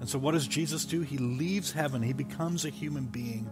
[0.00, 1.02] And so, what does Jesus do?
[1.02, 3.50] He leaves heaven, he becomes a human being.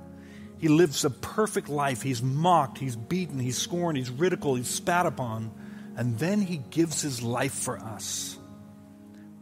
[0.56, 2.00] He lives a perfect life.
[2.00, 5.52] He's mocked, he's beaten, he's scorned, he's ridiculed, he's spat upon.
[5.98, 8.38] And then he gives his life for us.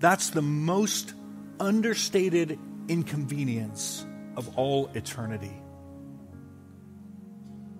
[0.00, 1.14] That's the most
[1.60, 2.58] understated
[2.88, 4.04] inconvenience
[4.36, 5.54] of all eternity.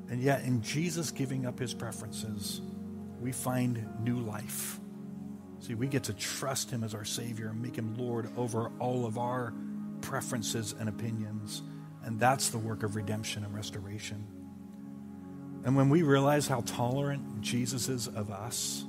[0.09, 2.61] And yet, in Jesus giving up his preferences,
[3.21, 4.79] we find new life.
[5.61, 9.07] See, we get to trust Him as our Savior and make Him Lord over all
[9.07, 9.53] of our
[10.01, 11.63] preferences and opinions.
[12.05, 14.27] And that's the work of redemption and restoration.
[15.65, 18.85] And when we realize how tolerant Jesus is of us,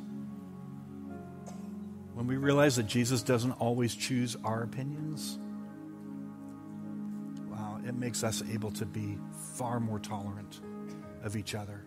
[2.14, 5.40] when we realize that Jesus doesn't always choose our opinions,
[7.50, 9.18] wow, it makes us able to be
[9.56, 10.62] far more tolerant
[11.24, 11.84] of each other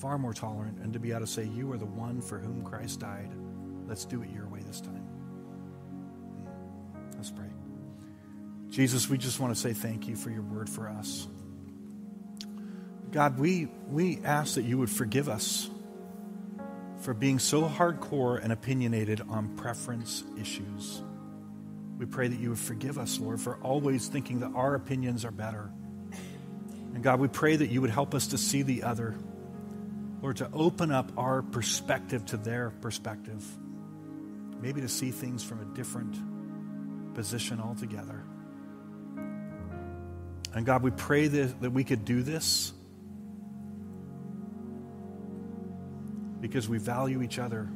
[0.00, 2.64] far more tolerant, and to be able to say, You are the one for whom
[2.64, 3.30] Christ died.
[3.86, 5.04] Let's do it your way this time.
[6.44, 7.16] Hmm.
[7.16, 7.46] Let's pray.
[8.70, 11.26] Jesus, we just want to say thank you for your word for us.
[13.10, 15.70] God, we, we ask that you would forgive us
[17.00, 21.02] for being so hardcore and opinionated on preference issues.
[21.96, 25.30] We pray that you would forgive us, Lord, for always thinking that our opinions are
[25.30, 25.70] better.
[26.94, 29.16] And God, we pray that you would help us to see the other.
[30.20, 33.44] Lord, to open up our perspective to their perspective.
[34.60, 38.24] Maybe to see things from a different position altogether.
[40.54, 42.72] And God, we pray that, that we could do this
[46.40, 47.68] because we value each other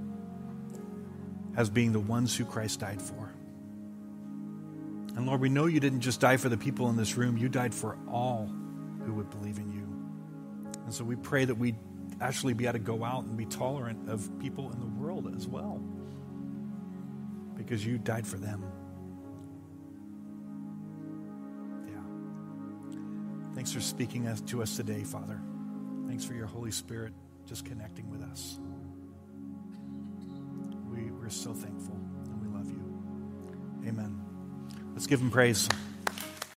[1.57, 3.32] as being the ones who Christ died for.
[5.14, 7.49] And Lord, we know you didn't just die for the people in this room, you
[7.49, 8.51] died for all
[9.05, 9.82] who would believe in you.
[10.84, 11.74] And so we pray that we
[12.23, 15.47] actually be able to go out and be tolerant of people in the world as
[15.47, 15.83] well
[17.57, 18.64] because you died for them.
[21.89, 23.55] Yeah.
[23.55, 25.41] Thanks for speaking to us today, Father.
[26.07, 27.12] Thanks for your Holy Spirit
[27.47, 28.59] just connecting with us.
[30.91, 33.89] We, we're so thankful and we love you.
[33.89, 34.20] Amen.
[34.95, 35.68] Let's give him praise.